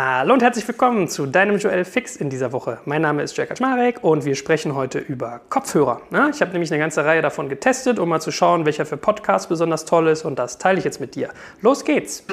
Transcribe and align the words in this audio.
Hallo 0.00 0.32
und 0.32 0.44
herzlich 0.44 0.68
willkommen 0.68 1.08
zu 1.08 1.26
deinem 1.26 1.58
Joel 1.58 1.84
Fix 1.84 2.14
in 2.14 2.30
dieser 2.30 2.52
Woche. 2.52 2.78
Mein 2.84 3.02
Name 3.02 3.20
ist 3.24 3.36
Jack 3.36 3.48
Kaczmarek 3.48 4.04
und 4.04 4.24
wir 4.24 4.36
sprechen 4.36 4.76
heute 4.76 5.00
über 5.00 5.40
Kopfhörer. 5.48 6.02
Ich 6.30 6.40
habe 6.40 6.52
nämlich 6.52 6.70
eine 6.70 6.78
ganze 6.78 7.04
Reihe 7.04 7.20
davon 7.20 7.48
getestet, 7.48 7.98
um 7.98 8.08
mal 8.08 8.20
zu 8.20 8.30
schauen, 8.30 8.64
welcher 8.64 8.86
für 8.86 8.96
Podcasts 8.96 9.48
besonders 9.48 9.86
toll 9.86 10.06
ist 10.06 10.24
und 10.24 10.38
das 10.38 10.58
teile 10.58 10.78
ich 10.78 10.84
jetzt 10.84 11.00
mit 11.00 11.16
dir. 11.16 11.30
Los 11.62 11.84
geht's! 11.84 12.24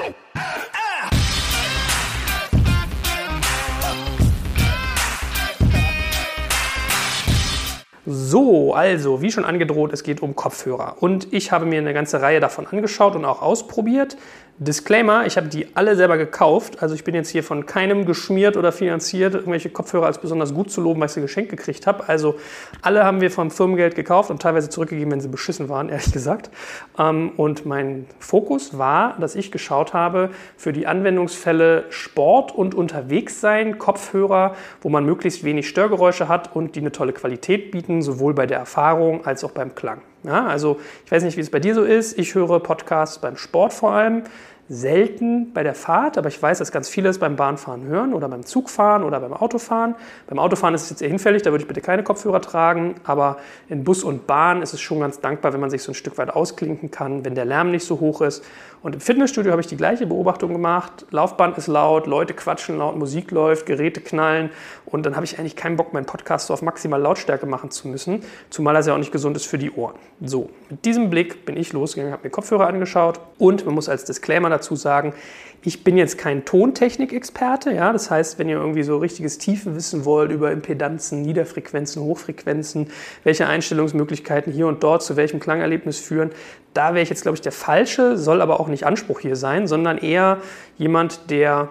So, 8.08 8.72
also, 8.72 9.20
wie 9.20 9.32
schon 9.32 9.44
angedroht, 9.44 9.92
es 9.92 10.04
geht 10.04 10.22
um 10.22 10.36
Kopfhörer. 10.36 10.98
Und 11.00 11.32
ich 11.32 11.50
habe 11.50 11.66
mir 11.66 11.80
eine 11.80 11.92
ganze 11.92 12.22
Reihe 12.22 12.38
davon 12.38 12.64
angeschaut 12.68 13.16
und 13.16 13.24
auch 13.24 13.42
ausprobiert. 13.42 14.16
Disclaimer, 14.58 15.26
ich 15.26 15.36
habe 15.36 15.48
die 15.48 15.76
alle 15.76 15.96
selber 15.96 16.16
gekauft. 16.16 16.82
Also 16.82 16.94
ich 16.94 17.04
bin 17.04 17.14
jetzt 17.14 17.28
hier 17.28 17.42
von 17.42 17.66
keinem 17.66 18.06
geschmiert 18.06 18.56
oder 18.56 18.72
finanziert, 18.72 19.34
irgendwelche 19.34 19.68
Kopfhörer 19.68 20.06
als 20.06 20.18
besonders 20.18 20.54
gut 20.54 20.70
zu 20.70 20.80
loben, 20.80 21.00
weil 21.00 21.08
ich 21.08 21.12
sie 21.12 21.20
geschenkt 21.20 21.50
gekriegt 21.50 21.86
habe. 21.86 22.08
Also 22.08 22.36
alle 22.80 23.04
haben 23.04 23.20
wir 23.20 23.30
vom 23.30 23.50
Firmengeld 23.50 23.94
gekauft 23.94 24.30
und 24.30 24.40
teilweise 24.40 24.70
zurückgegeben, 24.70 25.12
wenn 25.12 25.20
sie 25.20 25.28
beschissen 25.28 25.68
waren, 25.68 25.88
ehrlich 25.90 26.10
gesagt. 26.10 26.50
Ähm, 26.98 27.32
und 27.36 27.66
mein 27.66 28.06
Fokus 28.18 28.78
war, 28.78 29.18
dass 29.20 29.34
ich 29.34 29.52
geschaut 29.52 29.92
habe 29.92 30.30
für 30.56 30.72
die 30.72 30.86
Anwendungsfälle 30.86 31.84
Sport 31.90 32.54
und 32.54 32.74
Unterwegssein, 32.74 33.76
Kopfhörer, 33.76 34.56
wo 34.80 34.88
man 34.88 35.04
möglichst 35.04 35.44
wenig 35.44 35.68
Störgeräusche 35.68 36.28
hat 36.28 36.56
und 36.56 36.76
die 36.76 36.80
eine 36.80 36.92
tolle 36.92 37.12
Qualität 37.12 37.72
bieten, 37.72 38.00
sowohl 38.00 38.32
bei 38.32 38.46
der 38.46 38.58
Erfahrung 38.58 39.26
als 39.26 39.44
auch 39.44 39.50
beim 39.50 39.74
Klang. 39.74 40.00
Ja, 40.26 40.46
also 40.46 40.80
ich 41.04 41.12
weiß 41.12 41.22
nicht, 41.22 41.36
wie 41.36 41.40
es 41.40 41.50
bei 41.50 41.60
dir 41.60 41.74
so 41.74 41.84
ist. 41.84 42.18
Ich 42.18 42.34
höre 42.34 42.60
Podcasts 42.60 43.18
beim 43.18 43.36
Sport 43.36 43.72
vor 43.72 43.92
allem 43.92 44.24
selten 44.68 45.52
bei 45.52 45.62
der 45.62 45.74
Fahrt, 45.74 46.18
aber 46.18 46.28
ich 46.28 46.42
weiß, 46.42 46.58
dass 46.58 46.72
ganz 46.72 46.88
viele 46.88 47.08
es 47.08 47.18
beim 47.18 47.36
Bahnfahren 47.36 47.84
hören 47.84 48.12
oder 48.12 48.28
beim 48.28 48.44
Zugfahren 48.44 49.04
oder 49.04 49.20
beim 49.20 49.32
Autofahren. 49.32 49.94
Beim 50.26 50.38
Autofahren 50.38 50.74
ist 50.74 50.82
es 50.82 50.90
jetzt 50.90 51.02
eher 51.02 51.08
hinfällig, 51.08 51.42
da 51.42 51.52
würde 51.52 51.62
ich 51.62 51.68
bitte 51.68 51.80
keine 51.80 52.02
Kopfhörer 52.02 52.40
tragen, 52.40 52.96
aber 53.04 53.36
in 53.68 53.84
Bus 53.84 54.02
und 54.02 54.26
Bahn 54.26 54.62
ist 54.62 54.74
es 54.74 54.80
schon 54.80 55.00
ganz 55.00 55.20
dankbar, 55.20 55.52
wenn 55.52 55.60
man 55.60 55.70
sich 55.70 55.82
so 55.82 55.92
ein 55.92 55.94
Stück 55.94 56.18
weit 56.18 56.30
ausklinken 56.30 56.90
kann, 56.90 57.24
wenn 57.24 57.36
der 57.36 57.44
Lärm 57.44 57.70
nicht 57.70 57.86
so 57.86 58.00
hoch 58.00 58.22
ist. 58.22 58.44
Und 58.82 58.94
im 58.94 59.00
Fitnessstudio 59.00 59.50
habe 59.50 59.60
ich 59.60 59.66
die 59.66 59.76
gleiche 59.76 60.06
Beobachtung 60.06 60.52
gemacht. 60.52 61.06
Laufband 61.10 61.58
ist 61.58 61.66
laut, 61.66 62.06
Leute 62.06 62.34
quatschen 62.34 62.78
laut, 62.78 62.96
Musik 62.96 63.30
läuft, 63.30 63.66
Geräte 63.66 64.00
knallen 64.00 64.50
und 64.84 65.06
dann 65.06 65.16
habe 65.16 65.24
ich 65.24 65.38
eigentlich 65.38 65.56
keinen 65.56 65.76
Bock, 65.76 65.92
meinen 65.92 66.06
Podcast 66.06 66.48
so 66.48 66.54
auf 66.54 66.62
maximal 66.62 67.00
Lautstärke 67.00 67.46
machen 67.46 67.70
zu 67.70 67.88
müssen, 67.88 68.22
zumal 68.50 68.74
das 68.74 68.86
ja 68.86 68.94
auch 68.94 68.98
nicht 68.98 69.12
gesund 69.12 69.36
ist 69.36 69.46
für 69.46 69.58
die 69.58 69.70
Ohren. 69.72 69.94
So, 70.20 70.50
mit 70.70 70.84
diesem 70.84 71.10
Blick 71.10 71.44
bin 71.44 71.56
ich 71.56 71.72
losgegangen, 71.72 72.12
habe 72.12 72.24
mir 72.24 72.30
Kopfhörer 72.30 72.66
angeschaut 72.66 73.20
und 73.38 73.64
man 73.64 73.74
muss 73.74 73.88
als 73.88 74.04
Disclaimer 74.04 74.48
dazu 74.56 74.76
sagen, 74.76 75.14
ich 75.62 75.82
bin 75.82 75.96
jetzt 75.96 76.16
kein 76.16 76.44
Tontechnik-Experte, 76.44 77.72
ja, 77.72 77.92
das 77.92 78.08
heißt, 78.08 78.38
wenn 78.38 78.48
ihr 78.48 78.56
irgendwie 78.56 78.84
so 78.84 78.98
richtiges 78.98 79.38
Tiefen 79.38 79.74
wissen 79.74 80.04
wollt 80.04 80.30
über 80.30 80.52
Impedanzen, 80.52 81.22
Niederfrequenzen, 81.22 82.02
Hochfrequenzen, 82.02 82.88
welche 83.24 83.48
Einstellungsmöglichkeiten 83.48 84.52
hier 84.52 84.68
und 84.68 84.84
dort 84.84 85.02
zu 85.02 85.16
welchem 85.16 85.40
Klangerlebnis 85.40 85.98
führen, 85.98 86.30
da 86.72 86.94
wäre 86.94 87.02
ich 87.02 87.10
jetzt, 87.10 87.22
glaube 87.22 87.34
ich, 87.34 87.40
der 87.40 87.50
Falsche, 87.52 88.16
soll 88.16 88.42
aber 88.42 88.60
auch 88.60 88.68
nicht 88.68 88.86
Anspruch 88.86 89.18
hier 89.18 89.34
sein, 89.34 89.66
sondern 89.66 89.98
eher 89.98 90.38
jemand, 90.78 91.30
der 91.30 91.70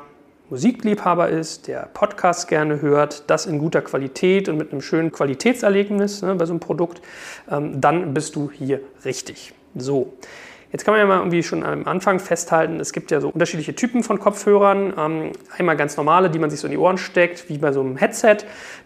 Musikliebhaber 0.50 1.30
ist, 1.30 1.68
der 1.68 1.90
Podcasts 1.94 2.48
gerne 2.48 2.82
hört, 2.82 3.30
das 3.30 3.46
in 3.46 3.60
guter 3.60 3.82
Qualität 3.82 4.50
und 4.50 4.58
mit 4.58 4.72
einem 4.72 4.82
schönen 4.82 5.12
Qualitätserlebnis 5.12 6.22
ne, 6.22 6.36
bei 6.36 6.46
so 6.46 6.52
einem 6.54 6.60
Produkt, 6.60 7.02
ähm, 7.50 7.80
dann 7.80 8.14
bist 8.14 8.36
du 8.36 8.52
hier 8.52 8.82
richtig. 9.06 9.54
So. 9.74 10.14
Jetzt 10.72 10.84
kann 10.84 10.94
man 10.94 11.00
ja 11.00 11.08
mal 11.08 11.20
irgendwie 11.20 11.44
schon 11.44 11.64
am 11.64 11.88
Anfang 11.88 12.20
festhalten, 12.20 12.80
es 12.80 12.92
gibt 12.92 13.12
ja 13.12 13.22
so 13.22 13.30
unterschiedliche 13.30 13.76
Typen 13.76 14.04
von 14.04 14.20
Kopfhörern. 14.20 14.94
Ähm, 14.98 15.32
einmal 15.58 15.78
ganz 15.78 15.98
normale, 15.98 16.30
die 16.30 16.40
man 16.40 16.50
sich 16.50 16.60
so 16.60 16.68
in 16.68 16.72
die 16.72 16.78
Ohren 16.78 16.98
steckt, 16.98 17.50
wie 17.50 17.58
bei 17.58 17.72
so 17.72 17.82
einem 17.82 17.98
Headset. 17.98 18.38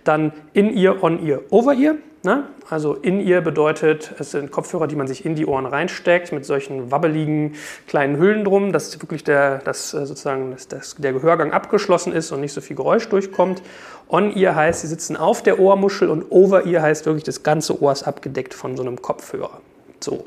Dann 0.03 0.33
In-Ear, 0.53 1.03
On-Ear, 1.03 1.39
Over-Ear. 1.49 1.95
Ne? 2.21 2.43
Also 2.69 2.95
In-Ear 2.95 3.41
bedeutet, 3.41 4.13
es 4.19 4.31
sind 4.31 4.51
Kopfhörer, 4.51 4.87
die 4.87 4.97
man 4.97 5.07
sich 5.07 5.25
in 5.25 5.35
die 5.35 5.45
Ohren 5.45 5.65
reinsteckt, 5.65 6.33
mit 6.33 6.45
solchen 6.45 6.91
wabbeligen 6.91 7.55
kleinen 7.87 8.17
Hüllen 8.17 8.43
drum, 8.43 8.73
dass 8.73 9.01
wirklich 9.01 9.23
der, 9.23 9.59
dass 9.59 9.93
äh, 9.93 10.05
sozusagen 10.05 10.51
dass, 10.51 10.67
dass 10.67 10.95
der 10.97 11.13
Gehörgang 11.13 11.53
abgeschlossen 11.53 12.11
ist 12.11 12.31
und 12.31 12.41
nicht 12.41 12.51
so 12.51 12.59
viel 12.59 12.75
Geräusch 12.75 13.07
durchkommt. 13.07 13.61
On-Ear 14.09 14.53
heißt, 14.53 14.81
sie 14.81 14.87
sitzen 14.87 15.15
auf 15.15 15.43
der 15.43 15.59
Ohrmuschel 15.59 16.09
und 16.09 16.29
Over-Ear 16.29 16.81
heißt 16.81 17.05
wirklich, 17.05 17.23
das 17.23 17.43
ganze 17.43 17.81
Ohr 17.81 17.93
ist 17.93 18.03
abgedeckt 18.03 18.53
von 18.53 18.75
so 18.75 18.83
einem 18.83 19.01
Kopfhörer. 19.01 19.61
So. 20.01 20.25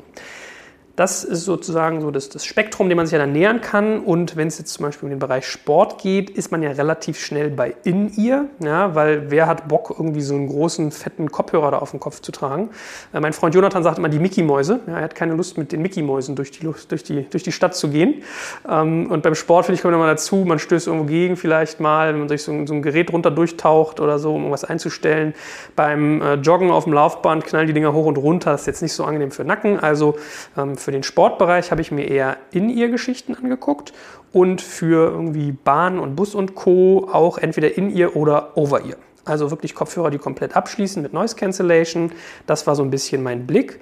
Das 0.95 1.23
ist 1.23 1.45
sozusagen 1.45 2.01
so 2.01 2.11
das, 2.11 2.29
das, 2.29 2.45
Spektrum, 2.45 2.87
dem 2.87 2.97
man 2.97 3.07
sich 3.07 3.13
ja 3.13 3.17
dann 3.17 3.31
nähern 3.31 3.61
kann. 3.61 4.01
Und 4.01 4.35
wenn 4.35 4.47
es 4.47 4.59
jetzt 4.59 4.73
zum 4.73 4.85
Beispiel 4.85 5.07
um 5.07 5.09
den 5.09 5.17
Bereich 5.17 5.47
Sport 5.47 5.99
geht, 5.99 6.29
ist 6.29 6.51
man 6.51 6.61
ja 6.61 6.69
relativ 6.69 7.19
schnell 7.19 7.49
bei 7.49 7.73
In-Ear, 7.83 8.45
ja, 8.59 8.93
weil 8.93 9.31
wer 9.31 9.47
hat 9.47 9.67
Bock, 9.67 9.95
irgendwie 9.97 10.21
so 10.21 10.35
einen 10.35 10.47
großen, 10.47 10.91
fetten 10.91 11.31
Kopfhörer 11.31 11.71
da 11.71 11.79
auf 11.79 11.89
dem 11.89 11.99
Kopf 11.99 12.21
zu 12.21 12.31
tragen? 12.31 12.69
Äh, 13.11 13.21
mein 13.21 13.33
Freund 13.33 13.55
Jonathan 13.55 13.81
sagt 13.81 13.97
immer 13.97 14.09
die 14.09 14.19
Mickey-Mäuse. 14.19 14.81
Ja, 14.85 14.97
er 14.97 15.03
hat 15.05 15.15
keine 15.15 15.33
Lust, 15.33 15.57
mit 15.57 15.71
den 15.71 15.81
Mickey-Mäusen 15.81 16.35
durch 16.35 16.51
die, 16.51 16.59
durch, 16.87 17.03
die, 17.03 17.27
durch 17.27 17.41
die 17.41 17.51
Stadt 17.51 17.75
zu 17.75 17.89
gehen. 17.89 18.21
Ähm, 18.69 19.09
und 19.09 19.23
beim 19.23 19.33
Sport, 19.33 19.65
finde 19.65 19.77
ich, 19.77 19.81
kommt 19.81 19.95
immer 19.95 20.05
dazu, 20.05 20.43
man 20.45 20.59
stößt 20.59 20.85
irgendwo 20.85 21.07
gegen 21.07 21.37
vielleicht 21.37 21.79
mal, 21.79 22.13
wenn 22.13 22.19
man 22.19 22.27
durch 22.27 22.43
so, 22.43 22.51
ein, 22.51 22.67
so 22.67 22.75
ein 22.75 22.83
Gerät 22.83 23.11
runter 23.11 23.31
durchtaucht 23.31 23.99
oder 23.99 24.19
so, 24.19 24.35
um 24.35 24.41
irgendwas 24.41 24.63
einzustellen. 24.63 25.33
Beim 25.75 26.21
äh, 26.21 26.35
Joggen 26.35 26.69
auf 26.69 26.83
dem 26.83 26.93
Laufband 26.93 27.45
knallen 27.45 27.65
die 27.65 27.73
Dinger 27.73 27.93
hoch 27.93 28.05
und 28.05 28.19
runter. 28.19 28.51
Das 28.51 28.61
ist 28.61 28.67
jetzt 28.67 28.81
nicht 28.83 28.93
so 28.93 29.05
angenehm 29.05 29.31
für 29.31 29.43
Nacken. 29.43 29.79
Also 29.79 30.17
ähm, 30.55 30.77
für 30.83 30.91
den 30.91 31.03
Sportbereich 31.03 31.71
habe 31.71 31.81
ich 31.81 31.91
mir 31.91 32.07
eher 32.07 32.37
In-Ear-Geschichten 32.51 33.35
angeguckt 33.35 33.93
und 34.31 34.61
für 34.61 35.11
irgendwie 35.11 35.51
Bahn 35.51 35.99
und 35.99 36.15
Bus 36.15 36.35
und 36.35 36.55
Co. 36.55 37.09
auch 37.11 37.37
entweder 37.37 37.77
In-Ear 37.77 38.15
oder 38.15 38.57
Over-Ear. 38.57 38.97
Also 39.25 39.49
wirklich 39.49 39.73
Kopfhörer, 39.73 40.11
die 40.11 40.17
komplett 40.17 40.55
abschließen 40.55 41.01
mit 41.01 41.13
Noise 41.13 41.35
Cancellation. 41.35 42.11
Das 42.45 42.67
war 42.67 42.75
so 42.75 42.83
ein 42.83 42.89
bisschen 42.89 43.23
mein 43.23 43.47
Blick. 43.47 43.79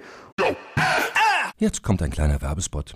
Jetzt 1.57 1.83
kommt 1.83 2.01
ein 2.03 2.11
kleiner 2.11 2.41
Werbespot. 2.41 2.95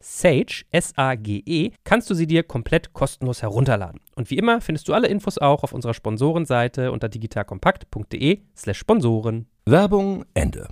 Sage, 0.00 0.64
S-A-G-E, 0.70 1.72
kannst 1.84 2.08
du 2.10 2.14
sie 2.14 2.26
dir 2.26 2.42
komplett 2.42 2.92
kostenlos 2.92 3.42
herunterladen. 3.42 4.00
Und 4.14 4.30
wie 4.30 4.38
immer 4.38 4.60
findest 4.60 4.88
du 4.88 4.94
alle 4.94 5.08
Infos 5.08 5.38
auch 5.38 5.64
auf 5.64 5.72
unserer 5.72 5.94
Sponsorenseite 5.94 6.92
unter 6.92 7.08
digitalkompakt.de 7.08 8.40
slash 8.56 8.78
Sponsoren. 8.78 9.46
Werbung 9.66 10.24
Ende. 10.34 10.68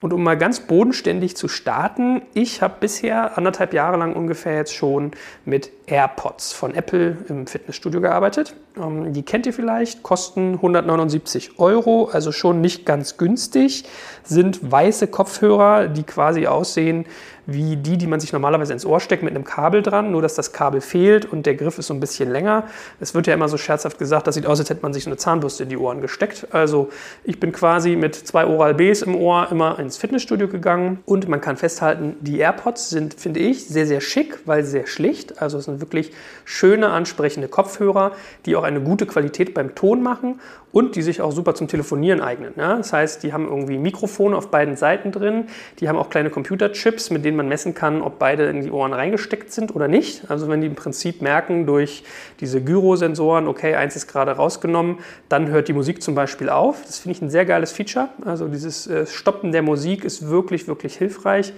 Und 0.00 0.12
um 0.12 0.22
mal 0.22 0.36
ganz 0.36 0.60
bodenständig 0.60 1.34
zu 1.34 1.48
starten, 1.48 2.20
ich 2.34 2.60
habe 2.60 2.74
bisher 2.78 3.38
anderthalb 3.38 3.72
Jahre 3.72 3.96
lang 3.96 4.14
ungefähr 4.14 4.54
jetzt 4.56 4.74
schon 4.74 5.12
mit 5.46 5.70
AirPods 5.86 6.52
von 6.52 6.74
Apple 6.74 7.16
im 7.28 7.46
Fitnessstudio 7.46 8.00
gearbeitet. 8.00 8.54
Ähm, 8.76 9.12
die 9.12 9.22
kennt 9.22 9.46
ihr 9.46 9.52
vielleicht, 9.52 10.02
kosten 10.02 10.54
179 10.54 11.58
Euro, 11.58 12.08
also 12.12 12.32
schon 12.32 12.60
nicht 12.60 12.86
ganz 12.86 13.16
günstig, 13.16 13.84
sind 14.22 14.70
weiße 14.70 15.08
Kopfhörer, 15.08 15.88
die 15.88 16.02
quasi 16.02 16.46
aussehen 16.46 17.04
wie 17.46 17.76
die, 17.76 17.96
die 17.96 18.06
man 18.06 18.20
sich 18.20 18.32
normalerweise 18.32 18.72
ins 18.72 18.86
Ohr 18.86 19.00
steckt 19.00 19.22
mit 19.22 19.34
einem 19.34 19.44
Kabel 19.44 19.82
dran, 19.82 20.10
nur 20.10 20.22
dass 20.22 20.34
das 20.34 20.52
Kabel 20.52 20.80
fehlt 20.80 21.26
und 21.26 21.46
der 21.46 21.54
Griff 21.54 21.78
ist 21.78 21.88
so 21.88 21.94
ein 21.94 22.00
bisschen 22.00 22.30
länger. 22.30 22.64
Es 23.00 23.14
wird 23.14 23.26
ja 23.26 23.34
immer 23.34 23.48
so 23.48 23.56
scherzhaft 23.56 23.98
gesagt, 23.98 24.26
das 24.26 24.34
sieht 24.34 24.46
aus, 24.46 24.58
als 24.60 24.70
hätte 24.70 24.82
man 24.82 24.92
sich 24.92 25.06
eine 25.06 25.16
Zahnbürste 25.16 25.64
in 25.64 25.68
die 25.68 25.76
Ohren 25.76 26.00
gesteckt. 26.00 26.48
Also 26.52 26.88
ich 27.24 27.40
bin 27.40 27.52
quasi 27.52 27.96
mit 27.96 28.14
zwei 28.14 28.46
Oral-Bs 28.46 29.02
im 29.02 29.14
Ohr 29.14 29.48
immer 29.50 29.78
ins 29.78 29.96
Fitnessstudio 29.96 30.48
gegangen 30.48 31.00
und 31.04 31.28
man 31.28 31.40
kann 31.40 31.56
festhalten, 31.56 32.16
die 32.20 32.38
AirPods 32.38 32.90
sind, 32.90 33.14
finde 33.14 33.40
ich, 33.40 33.66
sehr, 33.66 33.86
sehr 33.86 34.00
schick, 34.00 34.40
weil 34.46 34.64
sehr 34.64 34.86
schlicht. 34.86 35.42
Also 35.42 35.58
es 35.58 35.66
sind 35.74 35.80
wirklich 35.80 36.12
schöne, 36.44 36.88
ansprechende 36.90 37.48
Kopfhörer, 37.48 38.12
die 38.46 38.56
auch 38.56 38.62
eine 38.62 38.80
gute 38.80 39.06
Qualität 39.06 39.54
beim 39.54 39.74
Ton 39.74 40.02
machen 40.02 40.40
und 40.72 40.96
die 40.96 41.02
sich 41.02 41.20
auch 41.20 41.30
super 41.30 41.54
zum 41.54 41.68
Telefonieren 41.68 42.20
eignen. 42.20 42.52
Ja? 42.56 42.76
Das 42.76 42.92
heißt, 42.92 43.22
die 43.22 43.32
haben 43.32 43.46
irgendwie 43.46 43.78
Mikrofone 43.78 44.36
auf 44.36 44.50
beiden 44.50 44.76
Seiten 44.76 45.12
drin, 45.12 45.46
die 45.78 45.88
haben 45.88 45.96
auch 45.96 46.10
kleine 46.10 46.30
Computerchips, 46.30 47.10
mit 47.10 47.24
denen 47.24 47.36
man 47.36 47.48
messen 47.48 47.74
kann, 47.74 48.02
ob 48.02 48.18
beide 48.18 48.46
in 48.46 48.60
die 48.60 48.70
Ohren 48.70 48.92
reingesteckt 48.92 49.52
sind 49.52 49.74
oder 49.74 49.86
nicht. 49.86 50.28
Also 50.30 50.48
wenn 50.48 50.60
die 50.60 50.66
im 50.66 50.74
Prinzip 50.74 51.22
merken 51.22 51.66
durch 51.66 52.02
diese 52.40 52.60
Gyrosensoren, 52.60 53.46
okay, 53.46 53.76
eins 53.76 53.94
ist 53.94 54.08
gerade 54.08 54.32
rausgenommen, 54.32 54.98
dann 55.28 55.48
hört 55.48 55.68
die 55.68 55.72
Musik 55.72 56.02
zum 56.02 56.16
Beispiel 56.16 56.48
auf. 56.48 56.82
Das 56.84 56.98
finde 56.98 57.16
ich 57.16 57.22
ein 57.22 57.30
sehr 57.30 57.44
geiles 57.44 57.70
Feature. 57.70 58.08
Also 58.24 58.48
dieses 58.48 58.88
äh, 58.88 59.06
Stoppen 59.06 59.52
der 59.52 59.62
Musik 59.62 60.04
ist 60.04 60.28
wirklich, 60.28 60.66
wirklich 60.66 60.96
hilfreich 60.96 61.52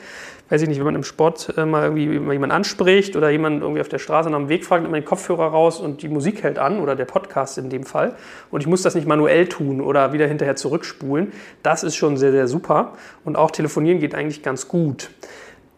weiß 0.48 0.62
ich 0.62 0.68
nicht, 0.68 0.78
wenn 0.78 0.84
man 0.84 0.94
im 0.94 1.02
Sport 1.02 1.54
äh, 1.56 1.64
mal 1.64 1.84
irgendwie 1.84 2.04
jemanden 2.04 2.52
anspricht 2.52 3.16
oder 3.16 3.30
jemand 3.30 3.62
irgendwie 3.62 3.80
auf 3.80 3.88
der 3.88 3.98
Straße 3.98 4.30
nach 4.30 4.38
dem 4.38 4.48
Weg 4.48 4.64
fragt, 4.64 4.82
nimmt 4.82 4.92
man 4.92 5.00
den 5.00 5.06
Kopfhörer 5.06 5.48
raus 5.48 5.80
und 5.80 6.02
die 6.02 6.08
Musik 6.08 6.42
hält 6.42 6.58
an 6.58 6.80
oder 6.80 6.94
der 6.94 7.04
Podcast 7.04 7.58
in 7.58 7.70
dem 7.70 7.84
Fall. 7.84 8.14
Und 8.50 8.60
ich 8.60 8.66
muss 8.66 8.82
das 8.82 8.94
nicht 8.94 9.08
manuell 9.08 9.48
tun 9.48 9.80
oder 9.80 10.12
wieder 10.12 10.26
hinterher 10.26 10.56
zurückspulen. 10.56 11.32
Das 11.62 11.82
ist 11.82 11.96
schon 11.96 12.16
sehr, 12.16 12.32
sehr 12.32 12.46
super. 12.46 12.92
Und 13.24 13.36
auch 13.36 13.50
telefonieren 13.50 13.98
geht 13.98 14.14
eigentlich 14.14 14.42
ganz 14.42 14.68
gut. 14.68 15.10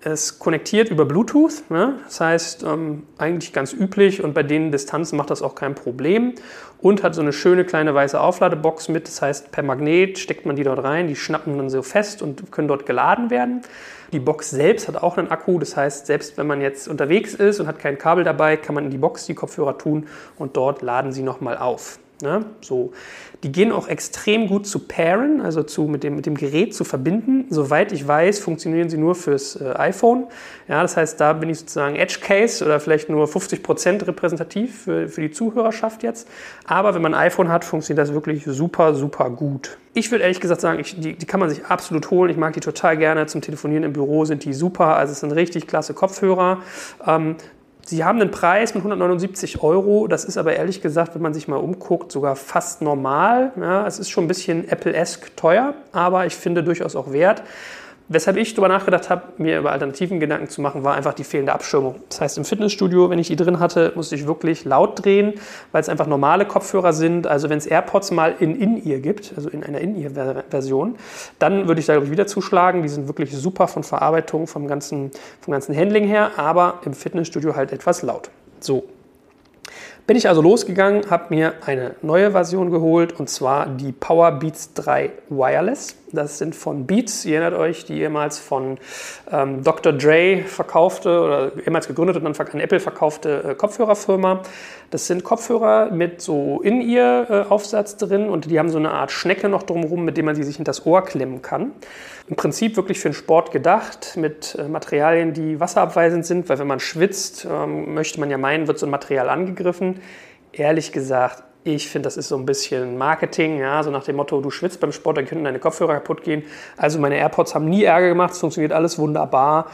Es 0.00 0.38
konnektiert 0.38 0.90
über 0.90 1.04
Bluetooth, 1.04 1.68
ne? 1.70 1.96
das 2.04 2.20
heißt 2.20 2.62
ähm, 2.62 3.02
eigentlich 3.18 3.52
ganz 3.52 3.72
üblich 3.72 4.22
und 4.22 4.32
bei 4.32 4.44
den 4.44 4.70
Distanzen 4.70 5.16
macht 5.16 5.30
das 5.30 5.42
auch 5.42 5.56
kein 5.56 5.74
Problem 5.74 6.34
und 6.80 7.02
hat 7.02 7.16
so 7.16 7.20
eine 7.20 7.32
schöne 7.32 7.64
kleine 7.64 7.92
weiße 7.96 8.20
Aufladebox 8.20 8.88
mit, 8.90 9.08
das 9.08 9.20
heißt 9.20 9.50
per 9.50 9.64
Magnet 9.64 10.20
steckt 10.20 10.46
man 10.46 10.54
die 10.54 10.62
dort 10.62 10.84
rein, 10.84 11.08
die 11.08 11.16
schnappen 11.16 11.58
dann 11.58 11.68
so 11.68 11.82
fest 11.82 12.22
und 12.22 12.52
können 12.52 12.68
dort 12.68 12.86
geladen 12.86 13.30
werden. 13.30 13.62
Die 14.12 14.20
Box 14.20 14.50
selbst 14.50 14.86
hat 14.86 14.96
auch 14.96 15.18
einen 15.18 15.32
Akku, 15.32 15.58
das 15.58 15.76
heißt, 15.76 16.06
selbst 16.06 16.38
wenn 16.38 16.46
man 16.46 16.60
jetzt 16.60 16.86
unterwegs 16.86 17.34
ist 17.34 17.58
und 17.58 17.66
hat 17.66 17.80
kein 17.80 17.98
Kabel 17.98 18.22
dabei, 18.22 18.56
kann 18.56 18.76
man 18.76 18.84
in 18.84 18.90
die 18.92 18.98
Box 18.98 19.26
die 19.26 19.34
Kopfhörer 19.34 19.78
tun 19.78 20.06
und 20.36 20.56
dort 20.56 20.80
laden 20.80 21.10
sie 21.10 21.22
nochmal 21.22 21.58
auf. 21.58 21.98
Ne? 22.20 22.44
So. 22.60 22.92
Die 23.44 23.52
gehen 23.52 23.70
auch 23.70 23.86
extrem 23.86 24.48
gut 24.48 24.66
zu 24.66 24.80
pairen, 24.80 25.40
also 25.40 25.62
zu, 25.62 25.82
mit, 25.82 26.02
dem, 26.02 26.16
mit 26.16 26.26
dem 26.26 26.34
Gerät 26.34 26.74
zu 26.74 26.82
verbinden. 26.82 27.46
Soweit 27.50 27.92
ich 27.92 28.06
weiß, 28.06 28.40
funktionieren 28.40 28.88
sie 28.88 28.98
nur 28.98 29.14
fürs 29.14 29.54
äh, 29.54 29.72
iPhone. 29.76 30.26
Ja, 30.66 30.82
das 30.82 30.96
heißt, 30.96 31.20
da 31.20 31.32
bin 31.32 31.48
ich 31.48 31.60
sozusagen 31.60 31.94
Edge 31.94 32.18
Case 32.20 32.64
oder 32.64 32.80
vielleicht 32.80 33.08
nur 33.08 33.28
50 33.28 33.62
Prozent 33.62 34.06
repräsentativ 34.06 34.82
für, 34.82 35.08
für 35.08 35.20
die 35.20 35.30
Zuhörerschaft 35.30 36.02
jetzt. 36.02 36.26
Aber 36.64 36.94
wenn 36.94 37.02
man 37.02 37.14
ein 37.14 37.26
iPhone 37.28 37.48
hat, 37.48 37.64
funktioniert 37.64 38.04
das 38.04 38.12
wirklich 38.12 38.44
super, 38.44 38.94
super 38.94 39.30
gut. 39.30 39.78
Ich 39.94 40.10
würde 40.10 40.24
ehrlich 40.24 40.40
gesagt 40.40 40.60
sagen, 40.60 40.80
ich, 40.80 41.00
die, 41.00 41.14
die 41.14 41.26
kann 41.26 41.38
man 41.38 41.50
sich 41.50 41.66
absolut 41.66 42.10
holen. 42.10 42.30
Ich 42.30 42.36
mag 42.36 42.52
die 42.54 42.60
total 42.60 42.96
gerne. 42.96 43.26
Zum 43.26 43.40
Telefonieren 43.40 43.84
im 43.84 43.92
Büro 43.92 44.24
sind 44.24 44.44
die 44.44 44.52
super. 44.52 44.96
Also 44.96 45.12
es 45.12 45.20
sind 45.20 45.30
richtig 45.30 45.68
klasse 45.68 45.94
Kopfhörer. 45.94 46.62
Ähm, 47.06 47.36
Sie 47.88 48.04
haben 48.04 48.20
einen 48.20 48.30
Preis 48.30 48.74
mit 48.74 48.82
179 48.82 49.62
Euro. 49.62 50.08
Das 50.08 50.26
ist 50.26 50.36
aber 50.36 50.54
ehrlich 50.54 50.82
gesagt, 50.82 51.14
wenn 51.14 51.22
man 51.22 51.32
sich 51.32 51.48
mal 51.48 51.56
umguckt, 51.56 52.12
sogar 52.12 52.36
fast 52.36 52.82
normal. 52.82 53.50
Ja, 53.58 53.86
es 53.86 53.98
ist 53.98 54.10
schon 54.10 54.24
ein 54.24 54.28
bisschen 54.28 54.68
Apple-esque 54.68 55.34
teuer, 55.36 55.72
aber 55.90 56.26
ich 56.26 56.36
finde 56.36 56.62
durchaus 56.62 56.94
auch 56.94 57.12
wert. 57.12 57.42
Weshalb 58.10 58.38
ich 58.38 58.54
darüber 58.54 58.68
nachgedacht 58.68 59.10
habe, 59.10 59.22
mir 59.36 59.58
über 59.58 59.70
Alternativen 59.70 60.18
Gedanken 60.18 60.48
zu 60.48 60.62
machen, 60.62 60.82
war 60.82 60.94
einfach 60.94 61.12
die 61.12 61.24
fehlende 61.24 61.52
Abschirmung. 61.52 61.96
Das 62.08 62.22
heißt, 62.22 62.38
im 62.38 62.46
Fitnessstudio, 62.46 63.10
wenn 63.10 63.18
ich 63.18 63.28
die 63.28 63.36
drin 63.36 63.60
hatte, 63.60 63.92
musste 63.96 64.14
ich 64.14 64.26
wirklich 64.26 64.64
laut 64.64 65.04
drehen, 65.04 65.34
weil 65.72 65.82
es 65.82 65.90
einfach 65.90 66.06
normale 66.06 66.46
Kopfhörer 66.46 66.94
sind. 66.94 67.26
Also 67.26 67.50
wenn 67.50 67.58
es 67.58 67.66
AirPods 67.66 68.10
mal 68.12 68.34
in 68.40 68.56
In-Ear 68.58 69.00
gibt, 69.00 69.34
also 69.36 69.50
in 69.50 69.62
einer 69.62 69.80
In-Ear-Version, 69.80 70.96
dann 71.38 71.68
würde 71.68 71.80
ich 71.80 71.86
da 71.86 71.92
glaube 71.92 72.06
ich 72.06 72.10
wieder 72.10 72.26
zuschlagen. 72.26 72.82
Die 72.82 72.88
sind 72.88 73.08
wirklich 73.08 73.36
super 73.36 73.68
von 73.68 73.82
Verarbeitung, 73.82 74.46
vom 74.46 74.68
ganzen, 74.68 75.10
vom 75.42 75.52
ganzen 75.52 75.76
Handling 75.76 76.06
her, 76.06 76.30
aber 76.38 76.80
im 76.86 76.94
Fitnessstudio 76.94 77.56
halt 77.56 77.72
etwas 77.72 78.00
laut. 78.00 78.30
So, 78.60 78.84
bin 80.08 80.16
ich 80.16 80.26
also 80.26 80.40
losgegangen, 80.40 81.10
habe 81.10 81.34
mir 81.34 81.52
eine 81.66 81.94
neue 82.00 82.30
Version 82.30 82.70
geholt 82.70 83.20
und 83.20 83.28
zwar 83.28 83.66
die 83.66 83.92
Power 83.92 84.32
Beats 84.32 84.72
3 84.72 85.10
Wireless. 85.28 85.96
Das 86.12 86.38
sind 86.38 86.54
von 86.54 86.86
Beats, 86.86 87.26
ihr 87.26 87.38
erinnert 87.38 87.60
euch, 87.60 87.84
die 87.84 88.00
ehemals 88.00 88.38
von 88.38 88.78
ähm, 89.30 89.62
Dr. 89.62 89.92
Dre 89.92 90.42
verkaufte 90.46 91.20
oder 91.20 91.52
ehemals 91.58 91.86
gegründet 91.86 92.16
und 92.16 92.24
dann 92.24 92.48
an 92.48 92.60
Apple 92.60 92.80
verkaufte 92.80 93.44
äh, 93.44 93.54
Kopfhörerfirma. 93.54 94.42
Das 94.90 95.06
sind 95.06 95.22
Kopfhörer 95.22 95.90
mit 95.90 96.22
so 96.22 96.62
In-Ear-Aufsatz 96.62 97.94
äh, 97.94 98.06
drin 98.06 98.30
und 98.30 98.50
die 98.50 98.58
haben 98.58 98.70
so 98.70 98.78
eine 98.78 98.90
Art 98.90 99.12
Schnecke 99.12 99.50
noch 99.50 99.64
drumherum, 99.64 100.06
mit 100.06 100.16
dem 100.16 100.24
man 100.24 100.34
sie 100.34 100.44
sich 100.44 100.56
hinter 100.56 100.70
das 100.70 100.86
Ohr 100.86 101.02
klemmen 101.02 101.42
kann. 101.42 101.72
Im 102.26 102.36
Prinzip 102.36 102.76
wirklich 102.76 103.00
für 103.00 103.10
den 103.10 103.14
Sport 103.14 103.50
gedacht, 103.50 104.16
mit 104.16 104.54
äh, 104.58 104.66
Materialien, 104.66 105.34
die 105.34 105.60
wasserabweisend 105.60 106.24
sind, 106.24 106.48
weil 106.48 106.58
wenn 106.58 106.66
man 106.66 106.80
schwitzt, 106.80 107.46
ähm, 107.50 107.92
möchte 107.92 108.18
man 108.18 108.30
ja 108.30 108.38
meinen, 108.38 108.66
wird 108.66 108.78
so 108.78 108.86
ein 108.86 108.90
Material 108.90 109.28
angegriffen. 109.28 110.00
Ehrlich 110.52 110.92
gesagt, 110.92 111.42
ich 111.74 111.88
finde, 111.88 112.06
das 112.06 112.16
ist 112.16 112.28
so 112.28 112.36
ein 112.36 112.46
bisschen 112.46 112.98
Marketing, 112.98 113.58
ja, 113.58 113.82
so 113.82 113.90
nach 113.90 114.04
dem 114.04 114.16
Motto, 114.16 114.40
du 114.40 114.50
schwitzt 114.50 114.80
beim 114.80 114.92
Sport, 114.92 115.18
dann 115.18 115.26
könnten 115.26 115.44
deine 115.44 115.58
Kopfhörer 115.58 115.94
kaputt 115.94 116.22
gehen. 116.22 116.42
Also 116.76 116.98
meine 116.98 117.16
AirPods 117.16 117.54
haben 117.54 117.66
nie 117.66 117.84
Ärger 117.84 118.08
gemacht, 118.08 118.32
es 118.32 118.38
funktioniert 118.38 118.72
alles 118.72 118.98
wunderbar. 118.98 119.66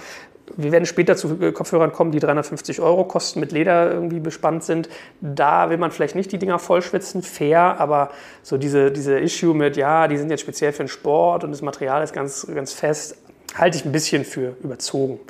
Wir 0.57 0.73
werden 0.73 0.85
später 0.85 1.17
zu 1.17 1.37
Kopfhörern 1.53 1.93
kommen, 1.93 2.11
die 2.11 2.21
350 2.21 2.81
Euro 2.81 3.05
kosten, 3.05 3.41
mit 3.41 3.53
Leder 3.53 3.91
irgendwie 3.91 4.21
bespannt 4.21 4.63
sind. 4.63 4.91
Da 5.23 5.71
will 5.71 5.79
man 5.79 5.91
vielleicht 5.91 6.15
nicht 6.15 6.33
die 6.33 6.39
Dinger 6.39 6.59
vollschwitzen, 6.59 7.23
fair, 7.23 7.81
aber 7.81 8.11
so 8.43 8.59
diese, 8.59 8.93
diese 8.93 9.19
Issue 9.19 9.55
mit, 9.55 9.77
ja, 9.79 10.07
die 10.07 10.19
sind 10.19 10.31
jetzt 10.31 10.43
speziell 10.43 10.73
für 10.73 10.85
den 10.85 10.89
Sport 10.89 11.45
und 11.45 11.51
das 11.51 11.63
Material 11.63 12.05
ist 12.05 12.13
ganz, 12.13 12.47
ganz 12.55 12.75
fest, 12.75 13.17
halte 13.57 13.79
ich 13.79 13.85
ein 13.85 13.93
bisschen 13.93 14.25
für 14.25 14.57
überzogen. 14.63 15.21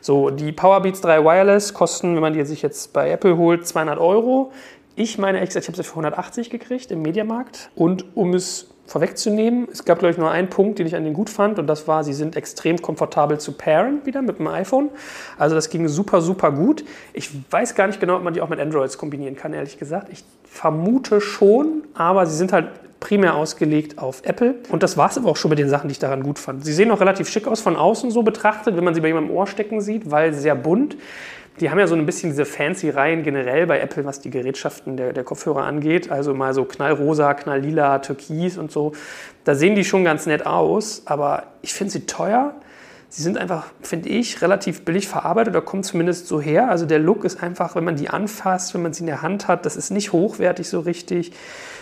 So, 0.00 0.30
die 0.30 0.52
Powerbeats 0.52 1.00
3 1.02 1.24
Wireless 1.24 1.74
kosten, 1.74 2.14
wenn 2.14 2.22
man 2.22 2.32
die 2.32 2.44
sich 2.44 2.62
jetzt 2.62 2.92
bei 2.92 3.10
Apple 3.10 3.36
holt, 3.36 3.66
200 3.66 3.98
Euro. 3.98 4.52
Ich 4.96 5.18
meine, 5.18 5.42
ich 5.42 5.54
habe 5.54 5.76
sie 5.76 5.82
für 5.82 5.90
180 5.90 6.50
gekriegt 6.50 6.90
im 6.90 7.02
Mediamarkt. 7.02 7.70
Und 7.74 8.04
um 8.14 8.32
es 8.34 8.68
vorwegzunehmen, 8.86 9.66
es 9.72 9.84
gab, 9.84 9.98
glaube 9.98 10.12
ich, 10.12 10.18
nur 10.18 10.30
einen 10.30 10.50
Punkt, 10.50 10.78
den 10.78 10.86
ich 10.86 10.94
an 10.94 11.02
denen 11.02 11.14
gut 11.14 11.30
fand. 11.30 11.58
Und 11.58 11.66
das 11.66 11.88
war, 11.88 12.04
sie 12.04 12.12
sind 12.12 12.36
extrem 12.36 12.80
komfortabel 12.80 13.38
zu 13.38 13.52
pairen 13.52 14.04
wieder 14.04 14.22
mit 14.22 14.38
dem 14.38 14.46
iPhone. 14.46 14.90
Also 15.38 15.54
das 15.54 15.70
ging 15.70 15.88
super, 15.88 16.20
super 16.20 16.52
gut. 16.52 16.84
Ich 17.12 17.30
weiß 17.50 17.74
gar 17.74 17.86
nicht 17.86 17.98
genau, 17.98 18.16
ob 18.16 18.22
man 18.22 18.34
die 18.34 18.40
auch 18.40 18.48
mit 18.48 18.60
Androids 18.60 18.98
kombinieren 18.98 19.36
kann, 19.36 19.52
ehrlich 19.52 19.78
gesagt. 19.78 20.10
Ich 20.12 20.22
vermute 20.44 21.20
schon, 21.20 21.82
aber 21.94 22.26
sie 22.26 22.36
sind 22.36 22.52
halt 22.52 22.68
primär 23.00 23.34
ausgelegt 23.34 23.98
auf 23.98 24.22
Apple. 24.24 24.54
Und 24.70 24.82
das 24.82 24.96
war 24.96 25.10
es 25.10 25.18
aber 25.18 25.30
auch 25.30 25.36
schon 25.36 25.50
mit 25.50 25.58
den 25.58 25.68
Sachen, 25.68 25.88
die 25.88 25.92
ich 25.92 25.98
daran 25.98 26.22
gut 26.22 26.38
fand. 26.38 26.64
Sie 26.64 26.72
sehen 26.72 26.90
auch 26.90 27.00
relativ 27.00 27.28
schick 27.28 27.46
aus 27.46 27.60
von 27.60 27.76
außen 27.76 28.10
so 28.10 28.22
betrachtet, 28.22 28.76
wenn 28.76 28.84
man 28.84 28.94
sie 28.94 29.00
bei 29.00 29.08
jemandem 29.08 29.32
im 29.32 29.36
Ohr 29.36 29.46
stecken 29.46 29.80
sieht, 29.80 30.10
weil 30.10 30.32
sehr 30.32 30.54
bunt. 30.54 30.96
Die 31.60 31.70
haben 31.70 31.78
ja 31.78 31.86
so 31.86 31.94
ein 31.94 32.04
bisschen 32.04 32.30
diese 32.30 32.44
fancy 32.44 32.90
Reihen 32.90 33.22
generell 33.22 33.66
bei 33.66 33.78
Apple, 33.78 34.04
was 34.04 34.20
die 34.20 34.30
Gerätschaften 34.30 34.96
der, 34.96 35.12
der 35.12 35.22
Kopfhörer 35.22 35.64
angeht. 35.64 36.10
Also 36.10 36.34
mal 36.34 36.52
so 36.52 36.64
knallrosa, 36.64 37.34
knalllila, 37.34 38.00
türkis 38.00 38.58
und 38.58 38.72
so. 38.72 38.92
Da 39.44 39.54
sehen 39.54 39.76
die 39.76 39.84
schon 39.84 40.02
ganz 40.04 40.26
nett 40.26 40.46
aus, 40.46 41.02
aber 41.06 41.44
ich 41.62 41.72
finde 41.72 41.92
sie 41.92 42.06
teuer. 42.06 42.54
Sie 43.16 43.22
sind 43.22 43.38
einfach, 43.38 43.66
finde 43.80 44.08
ich, 44.08 44.42
relativ 44.42 44.84
billig 44.84 45.06
verarbeitet 45.06 45.54
oder 45.54 45.64
kommen 45.64 45.84
zumindest 45.84 46.26
so 46.26 46.40
her. 46.40 46.68
Also 46.68 46.84
der 46.84 46.98
Look 46.98 47.22
ist 47.24 47.40
einfach, 47.40 47.76
wenn 47.76 47.84
man 47.84 47.94
die 47.94 48.10
anfasst, 48.10 48.74
wenn 48.74 48.82
man 48.82 48.92
sie 48.92 49.02
in 49.02 49.06
der 49.06 49.22
Hand 49.22 49.46
hat, 49.46 49.64
das 49.66 49.76
ist 49.76 49.90
nicht 49.90 50.10
hochwertig 50.10 50.68
so 50.68 50.80
richtig. 50.80 51.30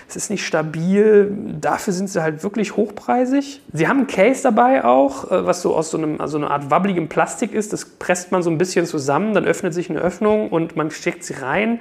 Es 0.07 0.15
ist 0.15 0.29
nicht 0.29 0.47
stabil. 0.47 1.35
Dafür 1.59 1.95
sind 1.95 2.11
sie 2.11 2.23
halt 2.23 2.43
wirklich 2.43 2.77
hochpreisig. 2.77 3.63
Sie 3.73 3.89
haben 3.89 4.01
ein 4.01 4.07
Case 4.09 4.43
dabei 4.43 4.85
auch, 4.85 5.31
äh, 5.31 5.47
was 5.47 5.63
so 5.63 5.75
aus 5.75 5.91
so 5.91 5.97
einem, 5.97 6.21
also 6.21 6.37
eine 6.37 6.51
Art 6.51 6.71
wabbligem 6.71 7.09
Plastik 7.09 7.55
ist. 7.55 7.73
Das 7.73 7.87
presst 7.87 8.31
man 8.31 8.43
so 8.43 8.51
ein 8.51 8.59
bisschen 8.59 8.85
zusammen, 8.85 9.33
dann 9.33 9.47
öffnet 9.47 9.73
sich 9.73 9.89
eine 9.89 10.01
Öffnung 10.01 10.51
und 10.51 10.77
man 10.77 10.91
steckt 10.91 11.25
sie 11.25 11.33
rein 11.33 11.81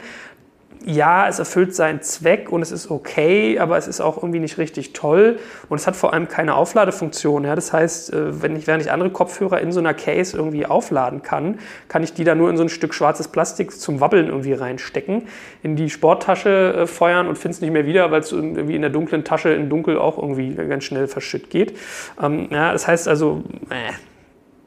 ja, 0.83 1.27
es 1.27 1.37
erfüllt 1.37 1.75
seinen 1.75 2.01
Zweck 2.01 2.51
und 2.51 2.61
es 2.61 2.71
ist 2.71 2.89
okay, 2.89 3.59
aber 3.59 3.77
es 3.77 3.87
ist 3.87 4.01
auch 4.01 4.17
irgendwie 4.17 4.39
nicht 4.39 4.57
richtig 4.57 4.93
toll 4.93 5.37
und 5.69 5.79
es 5.79 5.85
hat 5.85 5.95
vor 5.95 6.13
allem 6.13 6.27
keine 6.27 6.55
Aufladefunktion. 6.55 7.43
Ja? 7.43 7.55
Das 7.55 7.71
heißt, 7.71 8.13
äh, 8.13 8.41
wenn 8.41 8.55
ich, 8.55 8.67
während 8.67 8.83
ich 8.83 8.91
andere 8.91 9.11
Kopfhörer 9.11 9.61
in 9.61 9.71
so 9.71 9.79
einer 9.79 9.93
Case 9.93 10.35
irgendwie 10.35 10.65
aufladen 10.65 11.21
kann, 11.21 11.59
kann 11.87 12.03
ich 12.03 12.13
die 12.13 12.23
da 12.23 12.33
nur 12.33 12.49
in 12.49 12.57
so 12.57 12.63
ein 12.63 12.69
Stück 12.69 12.93
schwarzes 12.93 13.27
Plastik 13.27 13.71
zum 13.71 13.99
Wabbeln 13.99 14.27
irgendwie 14.27 14.53
reinstecken, 14.53 15.27
in 15.61 15.75
die 15.75 15.89
Sporttasche 15.89 16.73
äh, 16.73 16.87
feuern 16.87 17.27
und 17.27 17.37
finde 17.37 17.55
es 17.55 17.61
nicht 17.61 17.71
mehr 17.71 17.85
wieder, 17.85 18.09
weil 18.09 18.21
es 18.21 18.31
irgendwie 18.31 18.75
in 18.75 18.81
der 18.81 18.91
dunklen 18.91 19.23
Tasche 19.23 19.49
in 19.49 19.69
Dunkel 19.69 19.99
auch 19.99 20.17
irgendwie 20.17 20.55
ganz 20.55 20.83
schnell 20.83 21.07
verschütt 21.07 21.49
geht. 21.49 21.77
Ähm, 22.21 22.47
ja, 22.49 22.71
das 22.71 22.87
heißt 22.87 23.07
also, 23.07 23.43
äh, 23.69 23.91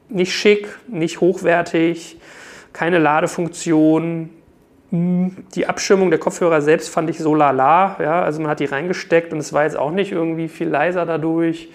nicht 0.09 0.33
schick, 0.33 0.69
nicht 0.87 1.21
hochwertig, 1.21 2.21
keine 2.73 2.99
Ladefunktion, 2.99 4.31
Die 4.97 5.67
Abschirmung 5.67 6.11
der 6.11 6.21
Kopfhörer 6.21 6.63
selbst 6.63 6.89
fand 6.89 7.11
ich 7.11 7.19
so 7.19 7.35
lala. 7.35 7.97
Ja? 8.01 8.23
Also 8.23 8.41
man 8.41 8.49
hat 8.49 8.61
die 8.61 8.67
reingesteckt 8.67 9.33
und 9.33 9.41
es 9.41 9.53
war 9.53 9.65
jetzt 9.65 9.77
auch 9.77 9.91
nicht 9.91 10.13
irgendwie 10.13 10.47
viel 10.47 10.69
leiser 10.69 11.05
dadurch. 11.05 11.69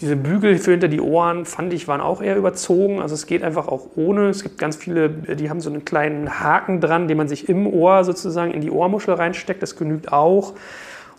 Diese 0.00 0.16
Bügel 0.16 0.58
für 0.58 0.72
hinter 0.72 0.88
die 0.88 1.00
Ohren 1.00 1.46
fand 1.46 1.72
ich 1.72 1.88
waren 1.88 2.02
auch 2.02 2.20
eher 2.20 2.36
überzogen. 2.36 3.00
Also 3.00 3.14
es 3.14 3.26
geht 3.26 3.42
einfach 3.42 3.68
auch 3.68 3.96
ohne. 3.96 4.28
Es 4.28 4.42
gibt 4.42 4.58
ganz 4.58 4.76
viele, 4.76 5.08
die 5.08 5.48
haben 5.48 5.62
so 5.62 5.70
einen 5.70 5.86
kleinen 5.86 6.40
Haken 6.40 6.82
dran, 6.82 7.08
den 7.08 7.16
man 7.16 7.28
sich 7.28 7.48
im 7.48 7.66
Ohr 7.66 8.04
sozusagen 8.04 8.52
in 8.52 8.60
die 8.60 8.70
Ohrmuschel 8.70 9.14
reinsteckt. 9.14 9.62
Das 9.62 9.76
genügt 9.76 10.12
auch. 10.12 10.52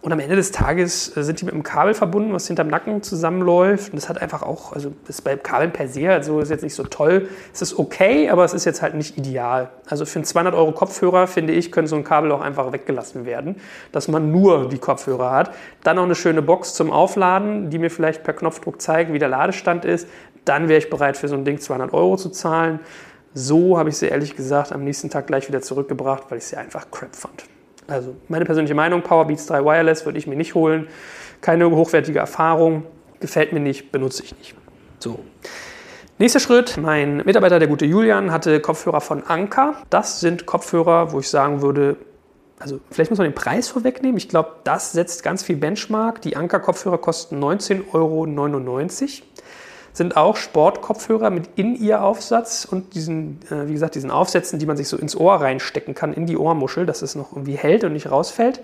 Und 0.04 0.12
am 0.12 0.20
Ende 0.20 0.36
des 0.36 0.52
Tages 0.52 1.16
äh, 1.16 1.24
sind 1.24 1.40
die 1.40 1.46
mit 1.46 1.54
einem 1.54 1.64
Kabel 1.64 1.94
verbunden, 1.94 2.34
was 2.34 2.48
hinterm 2.48 2.68
Nacken 2.68 3.02
zusammenläuft. 3.04 3.94
Und 3.94 3.96
das 3.96 4.10
hat 4.10 4.22
einfach 4.22 4.42
auch, 4.42 4.74
also 4.74 4.92
das 5.08 5.20
ist 5.20 5.22
bei 5.22 5.38
Kabeln 5.38 5.72
per 5.72 5.88
se, 5.88 6.10
also 6.10 6.42
ist 6.42 6.50
jetzt 6.50 6.62
nicht 6.62 6.76
so 6.76 6.84
toll. 6.84 7.30
Es 7.54 7.62
ist 7.62 7.80
okay, 7.80 8.30
aber 8.30 8.44
es 8.44 8.54
ist 8.54 8.66
jetzt 8.66 8.82
halt 8.82 8.96
nicht 8.96 9.18
ideal. 9.18 9.70
Also 9.88 10.06
für 10.06 10.18
einen 10.18 10.26
200 10.26 10.56
Euro 10.56 10.74
Kopfhörer, 10.74 11.26
finde 11.26 11.54
ich, 11.54 11.72
könnte 11.72 11.88
so 11.88 11.96
ein 11.96 12.04
Kabel 12.04 12.34
auch 12.34 12.42
einfach 12.42 12.74
weggelassen 12.74 13.26
werden, 13.26 13.56
dass 13.94 14.10
man 14.10 14.30
nur 14.30 14.68
die 14.68 14.78
Kopfhörer 14.78 15.32
hat. 15.32 15.52
Dann 15.84 15.96
noch 15.96 16.04
eine 16.04 16.16
schöne 16.16 16.42
Box 16.42 16.74
zum 16.74 16.92
Aufladen, 16.92 17.70
die 17.70 17.80
mir 17.80 17.90
vielleicht 17.90 18.26
per 18.26 18.34
Knopfdruck 18.34 18.82
zeigt, 18.82 19.14
wie 19.14 19.20
der 19.20 19.30
Ladestand 19.30 19.86
ist. 19.86 20.10
Dann 20.44 20.68
wäre 20.68 20.80
ich 20.80 20.90
bereit, 20.90 21.16
für 21.16 21.30
so 21.30 21.36
ein 21.36 21.46
Ding 21.46 21.62
200 21.62 21.94
Euro 21.94 22.18
zu 22.18 22.28
zahlen. 22.28 22.82
So 23.34 23.78
habe 23.78 23.88
ich 23.88 23.96
sie 23.96 24.08
ehrlich 24.08 24.36
gesagt 24.36 24.74
am 24.74 24.84
nächsten 24.84 25.10
Tag 25.10 25.28
gleich 25.28 25.48
wieder 25.48 25.62
zurückgebracht, 25.62 26.24
weil 26.28 26.40
ich 26.40 26.44
sie 26.44 26.58
einfach 26.58 26.92
crap 26.92 27.16
fand. 27.16 27.46
Also 27.88 28.16
meine 28.28 28.46
persönliche 28.46 28.76
Meinung, 28.76 29.02
Powerbeats 29.02 29.46
3 29.48 29.64
Wireless 29.64 30.06
würde 30.06 30.18
ich 30.18 30.28
mir 30.28 30.36
nicht 30.36 30.56
holen. 30.56 30.88
Keine 31.42 31.70
hochwertige 31.70 32.20
Erfahrung, 32.20 32.84
gefällt 33.20 33.54
mir 33.54 33.60
nicht, 33.60 33.92
benutze 33.92 34.24
ich 34.24 34.38
nicht. 34.38 34.56
So. 35.00 35.20
Nächster 36.20 36.40
Schritt, 36.40 36.78
mein 36.78 37.18
Mitarbeiter, 37.18 37.60
der 37.60 37.68
gute 37.68 37.86
Julian, 37.86 38.32
hatte 38.32 38.60
Kopfhörer 38.62 39.02
von 39.02 39.24
Anker. 39.24 39.76
Das 39.90 40.20
sind 40.20 40.46
Kopfhörer, 40.46 41.12
wo 41.12 41.20
ich 41.20 41.28
sagen 41.28 41.62
würde, 41.62 41.98
also 42.60 42.80
vielleicht 42.92 43.12
muss 43.12 43.18
man 43.18 43.28
den 43.28 43.36
Preis 43.36 43.68
vorwegnehmen. 43.68 44.16
Ich 44.18 44.30
glaube, 44.30 44.52
das 44.64 44.94
setzt 44.94 45.24
ganz 45.24 45.44
viel 45.44 45.58
Benchmark. 45.58 46.22
Die 46.22 46.38
Anker-Kopfhörer 46.38 46.98
kosten 46.98 47.44
19,99 47.44 47.94
Euro 47.94 48.26
sind 49.94 50.18
auch 50.18 50.36
Sportkopfhörer 50.36 51.30
mit 51.30 51.50
In-Ear-Aufsatz 51.56 52.66
und 52.70 52.96
diesen, 52.96 53.40
äh, 53.50 53.68
wie 53.68 53.74
gesagt, 53.74 53.96
diesen 53.96 54.12
Aufsätzen, 54.12 54.60
die 54.60 54.66
man 54.66 54.76
sich 54.76 54.88
so 54.88 54.98
ins 54.98 55.16
Ohr 55.16 55.36
reinstecken 55.36 55.94
kann, 55.94 56.14
in 56.14 56.26
die 56.26 56.36
Ohrmuschel, 56.36 56.86
dass 56.86 57.02
es 57.04 57.16
noch 57.16 57.32
irgendwie 57.32 57.56
hält 57.56 57.84
und 57.84 57.94
nicht 57.94 58.10
rausfällt. 58.10 58.60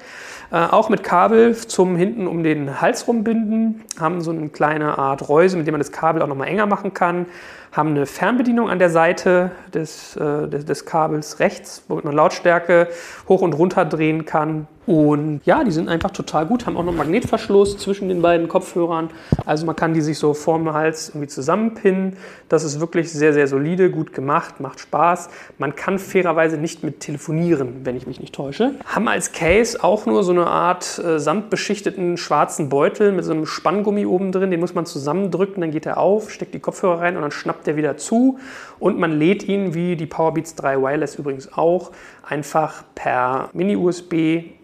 Äh, 0.51 0.57
auch 0.57 0.89
mit 0.89 1.03
Kabel 1.03 1.55
zum 1.55 1.95
hinten 1.95 2.27
um 2.27 2.43
den 2.43 2.81
Hals 2.81 3.07
rumbinden, 3.07 3.83
haben 4.00 4.21
so 4.21 4.31
eine 4.31 4.50
kleine 4.50 4.98
Art 4.98 5.29
Reuse, 5.29 5.55
mit 5.55 5.67
dem 5.67 5.74
man 5.74 5.79
das 5.79 5.91
Kabel 5.91 6.21
auch 6.21 6.27
nochmal 6.27 6.48
enger 6.48 6.65
machen 6.65 6.93
kann 6.93 7.27
haben 7.72 7.90
eine 7.90 8.06
Fernbedienung 8.06 8.70
an 8.70 8.80
der 8.80 8.90
Seite 8.90 9.52
des, 9.74 10.16
äh, 10.16 10.48
des, 10.48 10.66
des, 10.66 10.86
Kabels 10.86 11.40
rechts, 11.40 11.84
womit 11.88 12.06
man 12.06 12.16
Lautstärke 12.16 12.88
hoch 13.28 13.42
und 13.42 13.54
runter 13.54 13.86
drehen 13.86 14.26
kann. 14.26 14.68
Und 14.90 15.42
ja, 15.46 15.64
die 15.64 15.70
sind 15.70 15.88
einfach 15.88 16.10
total 16.10 16.48
gut, 16.48 16.66
haben 16.66 16.76
auch 16.76 16.84
noch 16.84 16.96
Magnetverschluss 16.96 17.78
zwischen 17.78 18.10
den 18.10 18.24
beiden 18.24 18.48
Kopfhörern. 18.48 19.12
Also 19.46 19.68
man 19.68 19.76
kann 19.76 19.94
die 19.94 20.02
sich 20.02 20.18
so 20.18 20.34
vorm 20.34 20.74
Hals 20.74 21.10
irgendwie 21.10 21.28
zusammenpinnen. 21.28 22.18
Das 22.48 22.64
ist 22.64 22.80
wirklich 22.80 23.12
sehr, 23.12 23.32
sehr 23.32 23.48
solide, 23.48 23.92
gut 23.92 24.14
gemacht, 24.14 24.60
macht 24.60 24.80
Spaß. 24.80 25.30
Man 25.60 25.76
kann 25.76 26.00
fairerweise 26.00 26.58
nicht 26.58 26.84
mit 26.84 27.02
telefonieren, 27.02 27.82
wenn 27.84 27.96
ich 27.96 28.08
mich 28.08 28.20
nicht 28.20 28.34
täusche. 28.34 28.72
Haben 28.84 29.08
als 29.08 29.32
Case 29.32 29.84
auch 29.84 30.08
nur 30.08 30.24
so 30.24 30.32
eine 30.32 30.48
Art 30.48 30.98
äh, 30.98 31.20
samtbeschichteten 31.20 32.18
schwarzen 32.18 32.70
Beutel 32.70 33.12
mit 33.12 33.26
so 33.26 33.32
einem 33.34 33.46
Spanngummi 33.46 34.08
oben 34.08 34.32
drin. 34.32 34.50
Den 34.50 34.60
muss 34.60 34.74
man 34.74 34.88
zusammendrücken, 34.88 35.62
dann 35.62 35.70
geht 35.70 35.86
er 35.86 36.00
auf, 36.00 36.32
steckt 36.32 36.56
die 36.56 36.60
Kopfhörer 36.60 37.02
rein 37.02 37.16
und 37.16 37.22
dann 37.22 37.30
schnappt 37.30 37.59
der 37.63 37.75
wieder 37.75 37.98
zu. 37.98 38.39
Und 38.80 39.00
man 39.00 39.12
lädt 39.18 39.44
ihn, 39.44 39.74
wie 39.74 39.96
die 39.96 40.06
Powerbeats 40.06 40.56
3 40.56 40.82
Wireless 40.82 41.16
übrigens 41.16 41.51
auch, 41.54 41.92
einfach 42.24 42.84
per 42.96 43.50
Mini-USB 43.54 44.13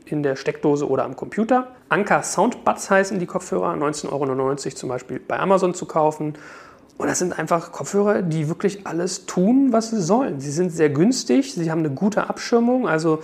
in 0.06 0.24
der 0.24 0.36
Steckdose 0.36 0.88
oder 0.88 1.04
am 1.04 1.16
Computer. 1.16 1.68
Anker 1.90 2.24
Soundbuds 2.24 2.90
heißen 2.90 3.20
die 3.20 3.26
Kopfhörer, 3.26 3.74
19,99 3.74 4.12
Euro 4.12 4.76
zum 4.76 4.90
Beispiel 4.90 5.20
bei 5.20 5.40
Amazon 5.40 5.74
zu 5.74 5.86
kaufen. 5.86 6.34
Und 6.98 7.08
das 7.08 7.20
sind 7.20 7.38
einfach 7.38 7.72
Kopfhörer, 7.72 8.22
die 8.22 8.48
wirklich 8.48 8.88
alles 8.88 9.26
tun, 9.26 9.72
was 9.72 9.90
sie 9.90 10.02
sollen. 10.02 10.40
Sie 10.40 10.52
sind 10.52 10.70
sehr 10.72 10.90
günstig, 10.90 11.54
sie 11.54 11.70
haben 11.70 11.80
eine 11.80 11.92
gute 11.92 12.30
Abschirmung. 12.30 12.88
Also 12.88 13.22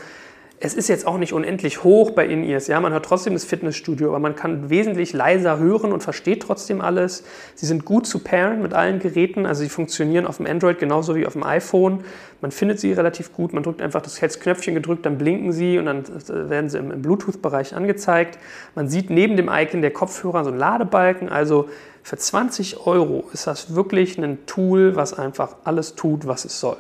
es 0.64 0.76
ist 0.76 0.90
jetzt 0.90 1.08
auch 1.08 1.18
nicht 1.18 1.34
unendlich 1.34 1.84
hoch 1.84 2.12
bei 2.12 2.28
In-Ears. 2.28 2.68
Ja, 2.68 2.80
man 2.80 2.94
hört 2.94 3.06
trotzdem 3.06 3.34
das 3.34 3.44
Fitnessstudio, 3.44 4.10
aber 4.10 4.20
man 4.20 4.36
kann 4.36 4.70
wesentlich 4.70 5.12
leiser 5.12 5.58
hören 5.58 5.92
und 5.92 6.04
versteht 6.04 6.44
trotzdem 6.44 6.82
alles. 6.82 7.24
Sie 7.56 7.66
sind 7.66 7.84
gut 7.84 8.06
zu 8.06 8.20
pairen 8.20 8.62
mit 8.62 8.76
allen 8.76 9.00
Geräten. 9.00 9.48
Also 9.48 9.64
sie 9.64 9.70
funktionieren 9.70 10.28
auf 10.28 10.38
dem 10.38 10.46
Android 10.46 10.78
genauso 10.78 11.16
wie 11.16 11.26
auf 11.26 11.34
dem 11.34 11.44
iPhone. 11.44 12.04
Man 12.42 12.52
findet 12.52 12.80
sie 12.80 12.94
relativ 12.94 13.34
gut. 13.34 13.54
Man 13.54 13.64
drückt 13.64 13.82
einfach 13.82 14.04
das 14.04 14.20
Knöpfchen 14.20 14.76
gedrückt, 14.76 15.04
dann 15.04 15.18
blinken 15.18 15.52
sie 15.52 15.80
und 15.80 15.88
dann 15.88 16.04
werden 16.28 16.70
sie 16.70 16.78
im, 16.78 17.02
Bluetooth-Bereich 17.02 17.76
angezeigt. 17.76 18.38
Man 18.76 18.88
sieht 18.88 19.10
neben 19.10 19.38
dem 19.38 19.50
Icon 19.52 19.82
der 19.82 19.92
Kopfhörer 19.92 20.44
so 20.44 20.52
einen 20.52 20.60
Ladebalken. 20.60 21.28
Also 21.30 21.70
für 22.04 22.18
20 22.18 22.86
Euro 22.86 23.28
ist 23.34 23.48
das 23.48 23.74
wirklich 23.74 24.20
ein 24.20 24.46
Tool, 24.46 24.96
was 24.96 25.18
einfach 25.18 25.56
alles 25.64 25.96
tut, 25.96 26.28
was 26.28 26.46
es 26.46 26.60
soll. 26.60 26.78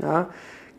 Ja, 0.00 0.28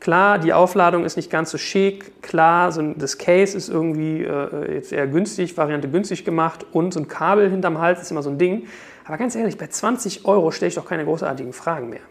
Klar, 0.03 0.37
die 0.37 0.51
Aufladung 0.51 1.05
ist 1.05 1.15
nicht 1.15 1.29
ganz 1.29 1.49
so 1.49 1.57
schick. 1.57 2.21
Klar, 2.21 2.73
so 2.73 2.81
das 2.81 3.17
Case 3.17 3.55
ist 3.55 3.69
irgendwie 3.69 4.21
äh, 4.21 4.73
jetzt 4.73 4.91
eher 4.91 5.07
günstig, 5.07 5.55
Variante 5.55 5.87
günstig 5.87 6.25
gemacht 6.25 6.65
und 6.73 6.93
so 6.93 6.99
ein 6.99 7.07
Kabel 7.07 7.49
hinterm 7.49 7.79
Hals 7.79 8.01
ist 8.01 8.11
immer 8.11 8.21
so 8.21 8.29
ein 8.29 8.37
Ding. 8.37 8.67
Aber 9.05 9.17
ganz 9.17 9.33
ehrlich, 9.33 9.57
bei 9.57 9.67
20 9.67 10.25
Euro 10.25 10.51
stelle 10.51 10.67
ich 10.67 10.75
doch 10.75 10.85
keine 10.85 11.05
großartigen 11.05 11.53
Fragen 11.53 11.89
mehr. 11.89 12.01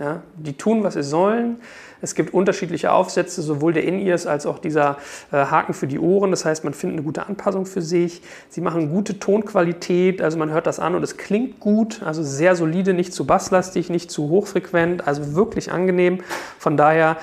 Ja, 0.00 0.22
die 0.34 0.54
tun, 0.54 0.82
was 0.82 0.94
sie 0.94 1.02
sollen. 1.02 1.58
Es 2.00 2.14
gibt 2.14 2.32
unterschiedliche 2.32 2.90
Aufsätze, 2.90 3.42
sowohl 3.42 3.74
der 3.74 3.84
In-Ears 3.84 4.26
als 4.26 4.46
auch 4.46 4.58
dieser 4.58 4.96
äh, 5.30 5.36
Haken 5.36 5.74
für 5.74 5.86
die 5.86 5.98
Ohren. 5.98 6.30
Das 6.30 6.46
heißt, 6.46 6.64
man 6.64 6.72
findet 6.72 7.00
eine 7.00 7.04
gute 7.04 7.26
Anpassung 7.26 7.66
für 7.66 7.82
sich. 7.82 8.22
Sie 8.48 8.62
machen 8.62 8.90
gute 8.90 9.18
Tonqualität, 9.18 10.22
also 10.22 10.38
man 10.38 10.50
hört 10.50 10.66
das 10.66 10.80
an 10.80 10.94
und 10.94 11.02
es 11.02 11.18
klingt 11.18 11.60
gut. 11.60 12.02
Also 12.02 12.22
sehr 12.22 12.56
solide, 12.56 12.94
nicht 12.94 13.12
zu 13.12 13.26
basslastig, 13.26 13.90
nicht 13.90 14.10
zu 14.10 14.30
hochfrequent, 14.30 15.06
also 15.06 15.34
wirklich 15.34 15.70
angenehm. 15.70 16.20
Von 16.58 16.78
daher 16.78 17.18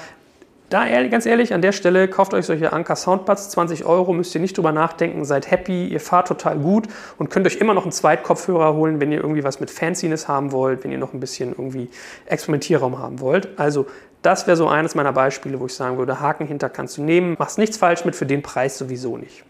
da 0.70 0.86
ganz 1.08 1.26
ehrlich, 1.26 1.54
an 1.54 1.62
der 1.62 1.72
Stelle 1.72 2.08
kauft 2.08 2.34
euch 2.34 2.46
solche 2.46 2.72
Anker 2.74 2.96
Soundpads, 2.96 3.50
20 3.50 3.86
Euro, 3.86 4.14
müsst 4.14 4.36
ihr 4.36 4.42
nicht 4.42 4.58
drüber 4.58 4.72
nachdenken, 4.72 5.26
seid 5.26 5.50
happy, 5.50 5.88
ihr 5.88 6.00
fahrt 6.00 6.28
total 6.28 6.58
gut 6.58 6.88
und 7.18 7.30
könnt 7.30 7.48
euch 7.48 7.58
immer 7.58 7.74
noch 7.74 7.84
einen 7.84 7.92
Zweitkopfhörer 7.92 8.74
holen, 8.76 9.00
wenn 9.00 9.12
ihr 9.12 9.20
irgendwie 9.20 9.44
was 9.44 9.60
mit 9.60 9.72
Fanciness 9.72 10.28
haben 10.28 10.52
wollt, 10.52 10.84
wenn 10.84 10.92
ihr 10.92 10.98
noch 10.98 11.14
ein 11.14 11.20
bisschen 11.20 11.50
irgendwie 11.50 11.90
Experimentierraum 12.28 13.00
haben 13.00 13.20
wollt. 13.20 13.50
Also 13.58 13.88
das 14.22 14.48
wäre 14.48 14.58
so 14.58 14.68
eines 14.68 14.96
meiner 14.96 15.14
Beispiele, 15.14 15.60
wo 15.60 15.66
ich 15.66 15.74
sagen 15.74 15.98
würde, 15.98 16.20
Haken 16.20 16.46
hinter 16.46 16.70
kannst 16.70 16.98
du 16.98 17.04
nehmen, 17.04 17.36
machst 17.40 17.58
nichts 17.58 17.78
falsch 17.78 18.06
mit, 18.06 18.16
für 18.16 18.26
den 18.26 18.42
Preis 18.42 18.78
sowieso 18.78 19.18
nicht. 19.18 19.44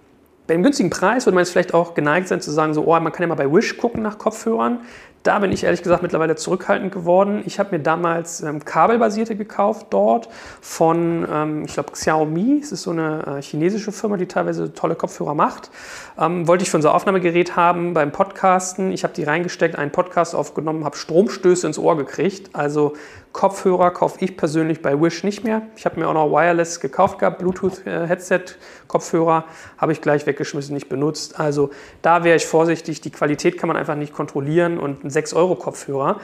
Bei 0.49 0.55
einem 0.55 0.63
günstigen 0.63 0.89
Preis 0.89 1.27
würde 1.27 1.35
man 1.35 1.43
jetzt 1.43 1.51
vielleicht 1.51 1.75
auch 1.75 1.93
geneigt 1.93 2.27
sein 2.27 2.41
zu 2.41 2.49
sagen, 2.49 2.73
so, 2.73 2.83
oh, 2.83 2.99
man 2.99 3.11
kann 3.11 3.21
ja 3.21 3.27
mal 3.27 3.35
bei 3.35 3.51
Wish 3.53 3.77
gucken 3.77 4.01
nach 4.01 4.17
Kopfhörern. 4.17 4.79
Da 5.23 5.39
bin 5.39 5.51
ich 5.51 5.65
ehrlich 5.65 5.83
gesagt 5.83 6.01
mittlerweile 6.01 6.37
zurückhaltend 6.37 6.93
geworden. 6.93 7.43
Ich 7.45 7.59
habe 7.59 7.75
mir 7.75 7.83
damals 7.83 8.41
ähm, 8.41 8.63
kabelbasierte 8.63 9.35
gekauft 9.35 9.87
dort 9.89 10.29
von, 10.61 11.27
ähm, 11.29 11.65
ich 11.65 11.73
glaube, 11.73 11.91
Xiaomi. 11.91 12.59
Es 12.63 12.71
ist 12.71 12.83
so 12.83 12.91
eine 12.91 13.37
äh, 13.37 13.41
chinesische 13.41 13.91
Firma, 13.91 14.15
die 14.15 14.27
teilweise 14.27 14.73
tolle 14.73 14.95
Kopfhörer 14.95 15.35
macht. 15.35 15.71
Ähm, 16.17 16.47
wollte 16.47 16.63
ich 16.63 16.69
für 16.69 16.77
unser 16.77 16.95
Aufnahmegerät 16.95 17.57
haben 17.57 17.93
beim 17.93 18.13
Podcasten. 18.13 18.93
Ich 18.93 19.03
habe 19.03 19.13
die 19.13 19.23
reingesteckt, 19.23 19.75
einen 19.75 19.91
Podcast 19.91 20.35
aufgenommen, 20.35 20.85
habe 20.85 20.95
Stromstöße 20.95 21.67
ins 21.67 21.77
Ohr 21.77 21.97
gekriegt. 21.97 22.51
Also 22.53 22.93
Kopfhörer 23.31 23.91
kaufe 23.91 24.25
ich 24.25 24.37
persönlich 24.37 24.81
bei 24.81 24.99
Wish 24.99 25.23
nicht 25.23 25.43
mehr. 25.43 25.61
Ich 25.75 25.85
habe 25.85 25.99
mir 25.99 26.07
auch 26.07 26.13
noch 26.13 26.31
Wireless 26.31 26.79
gekauft 26.79 27.19
gehabt, 27.19 27.37
Bluetooth-Headset-Kopfhörer, 27.37 29.43
habe 29.77 29.91
ich 29.91 30.01
gleich 30.01 30.25
weggeschmissen, 30.25 30.73
nicht 30.73 30.89
benutzt. 30.89 31.39
Also 31.39 31.69
da 32.01 32.23
wäre 32.23 32.37
ich 32.37 32.47
vorsichtig. 32.47 33.01
Die 33.01 33.11
Qualität 33.11 33.59
kann 33.59 33.67
man 33.67 33.77
einfach 33.77 33.93
nicht 33.95 34.13
kontrollieren 34.13 34.79
und 34.79 35.03
ein 35.03 35.11
6-Euro-Kopfhörer. 35.11 36.19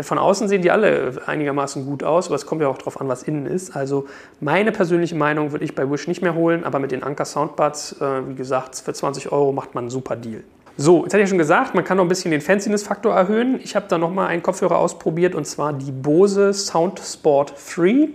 Von 0.00 0.18
außen 0.18 0.48
sehen 0.48 0.62
die 0.62 0.72
alle 0.72 1.22
einigermaßen 1.26 1.86
gut 1.86 2.02
aus, 2.02 2.26
aber 2.26 2.34
es 2.34 2.44
kommt 2.44 2.60
ja 2.60 2.66
auch 2.68 2.78
darauf 2.78 3.00
an, 3.00 3.06
was 3.08 3.22
innen 3.22 3.46
ist. 3.46 3.76
Also 3.76 4.08
meine 4.40 4.72
persönliche 4.72 5.14
Meinung 5.14 5.52
würde 5.52 5.64
ich 5.64 5.76
bei 5.76 5.88
Wish 5.88 6.08
nicht 6.08 6.22
mehr 6.22 6.34
holen, 6.34 6.64
aber 6.64 6.80
mit 6.80 6.90
den 6.90 7.04
Anker 7.04 7.24
Soundbuds, 7.24 8.00
äh, 8.00 8.28
wie 8.28 8.34
gesagt, 8.34 8.74
für 8.76 8.92
20 8.92 9.30
Euro 9.30 9.52
macht 9.52 9.76
man 9.76 9.84
einen 9.84 9.90
super 9.90 10.16
Deal. 10.16 10.42
So, 10.80 11.02
jetzt 11.02 11.12
hatte 11.12 11.24
ich 11.24 11.28
schon 11.28 11.38
gesagt, 11.38 11.74
man 11.74 11.82
kann 11.82 11.96
noch 11.96 12.04
ein 12.04 12.08
bisschen 12.08 12.30
den 12.30 12.40
Fanciness-Faktor 12.40 13.12
erhöhen. 13.12 13.58
Ich 13.64 13.74
habe 13.74 13.86
da 13.88 13.98
nochmal 13.98 14.28
einen 14.28 14.44
Kopfhörer 14.44 14.78
ausprobiert 14.78 15.34
und 15.34 15.44
zwar 15.44 15.72
die 15.72 15.90
Bose 15.90 16.54
Sound 16.54 17.00
Sport 17.00 17.52
3. 17.74 18.10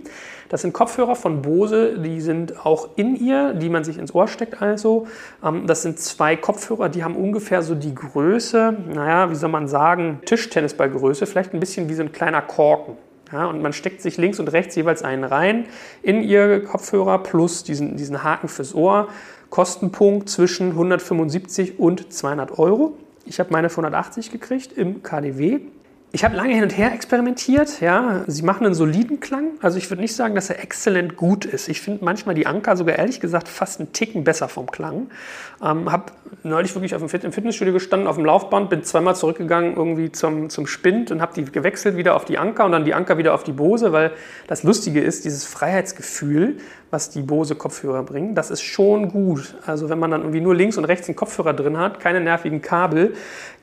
Das 0.48 0.62
sind 0.62 0.72
Kopfhörer 0.72 1.14
von 1.14 1.42
Bose, 1.42 1.98
die 1.98 2.22
sind 2.22 2.64
auch 2.64 2.88
in 2.96 3.16
ihr, 3.16 3.52
die 3.52 3.68
man 3.68 3.84
sich 3.84 3.98
ins 3.98 4.14
Ohr 4.14 4.28
steckt 4.28 4.62
also. 4.62 5.06
Ähm, 5.44 5.66
das 5.66 5.82
sind 5.82 5.98
zwei 5.98 6.36
Kopfhörer, 6.36 6.88
die 6.88 7.04
haben 7.04 7.16
ungefähr 7.16 7.60
so 7.60 7.74
die 7.74 7.94
Größe, 7.94 8.74
naja, 8.94 9.30
wie 9.30 9.34
soll 9.34 9.50
man 9.50 9.68
sagen, 9.68 10.20
Tischtennisballgröße, 10.24 11.26
vielleicht 11.26 11.52
ein 11.52 11.60
bisschen 11.60 11.90
wie 11.90 11.94
so 11.94 12.02
ein 12.02 12.12
kleiner 12.12 12.40
Korken. 12.40 12.96
Ja, 13.30 13.46
und 13.46 13.60
man 13.60 13.74
steckt 13.74 14.00
sich 14.00 14.16
links 14.16 14.40
und 14.40 14.48
rechts 14.48 14.74
jeweils 14.74 15.02
einen 15.02 15.24
rein 15.24 15.66
in 16.02 16.22
ihr 16.22 16.64
Kopfhörer 16.64 17.18
plus 17.18 17.62
diesen, 17.62 17.96
diesen 17.96 18.22
Haken 18.22 18.48
fürs 18.48 18.74
Ohr. 18.74 19.08
Kostenpunkt 19.54 20.28
zwischen 20.28 20.70
175 20.70 21.78
und 21.78 22.12
200 22.12 22.58
Euro. 22.58 22.98
Ich 23.24 23.38
habe 23.38 23.52
meine 23.52 23.70
für 23.70 23.82
180 23.82 24.32
gekriegt 24.32 24.76
im 24.76 25.04
KDW. 25.04 25.60
Ich 26.10 26.24
habe 26.24 26.34
lange 26.34 26.54
hin 26.54 26.64
und 26.64 26.76
her 26.76 26.92
experimentiert. 26.92 27.80
Ja, 27.80 28.24
sie 28.26 28.42
machen 28.42 28.66
einen 28.66 28.74
soliden 28.74 29.20
Klang. 29.20 29.52
Also 29.60 29.78
ich 29.78 29.88
würde 29.90 30.02
nicht 30.02 30.16
sagen, 30.16 30.34
dass 30.34 30.50
er 30.50 30.60
exzellent 30.60 31.16
gut 31.16 31.44
ist. 31.44 31.68
Ich 31.68 31.80
finde 31.80 32.04
manchmal 32.04 32.34
die 32.34 32.48
Anker 32.48 32.76
sogar 32.76 32.96
ehrlich 32.96 33.20
gesagt 33.20 33.46
fast 33.46 33.78
einen 33.78 33.92
Ticken 33.92 34.24
besser 34.24 34.48
vom 34.48 34.68
Klang. 34.70 35.08
Ähm, 35.62 35.90
habe 35.90 36.12
neulich 36.42 36.74
wirklich 36.74 36.94
auf 36.96 37.00
dem 37.00 37.08
Fit 37.08 37.22
im 37.22 37.32
Fitnessstudio 37.32 37.72
gestanden, 37.72 38.08
auf 38.08 38.16
dem 38.16 38.24
Laufband, 38.24 38.70
bin 38.70 38.82
zweimal 38.82 39.14
zurückgegangen 39.14 39.76
irgendwie 39.76 40.10
zum, 40.10 40.50
zum 40.50 40.66
Spind 40.66 41.10
und 41.12 41.20
habe 41.20 41.32
die 41.34 41.44
gewechselt 41.44 41.96
wieder 41.96 42.16
auf 42.16 42.24
die 42.24 42.38
Anker 42.38 42.64
und 42.64 42.72
dann 42.72 42.84
die 42.84 42.94
Anker 42.94 43.18
wieder 43.18 43.34
auf 43.34 43.44
die 43.44 43.52
Bose, 43.52 43.92
weil 43.92 44.12
das 44.46 44.64
Lustige 44.64 45.00
ist, 45.00 45.24
dieses 45.24 45.44
Freiheitsgefühl, 45.44 46.58
was 46.94 47.10
die 47.10 47.22
Bose 47.22 47.56
Kopfhörer 47.56 48.04
bringen, 48.04 48.36
das 48.36 48.50
ist 48.52 48.62
schon 48.62 49.08
gut. 49.08 49.56
Also 49.66 49.88
wenn 49.88 49.98
man 49.98 50.12
dann 50.12 50.20
irgendwie 50.20 50.40
nur 50.40 50.54
links 50.54 50.78
und 50.78 50.84
rechts 50.84 51.08
einen 51.08 51.16
Kopfhörer 51.16 51.52
drin 51.52 51.76
hat, 51.76 51.98
keine 51.98 52.20
nervigen 52.20 52.62
Kabel, 52.62 53.14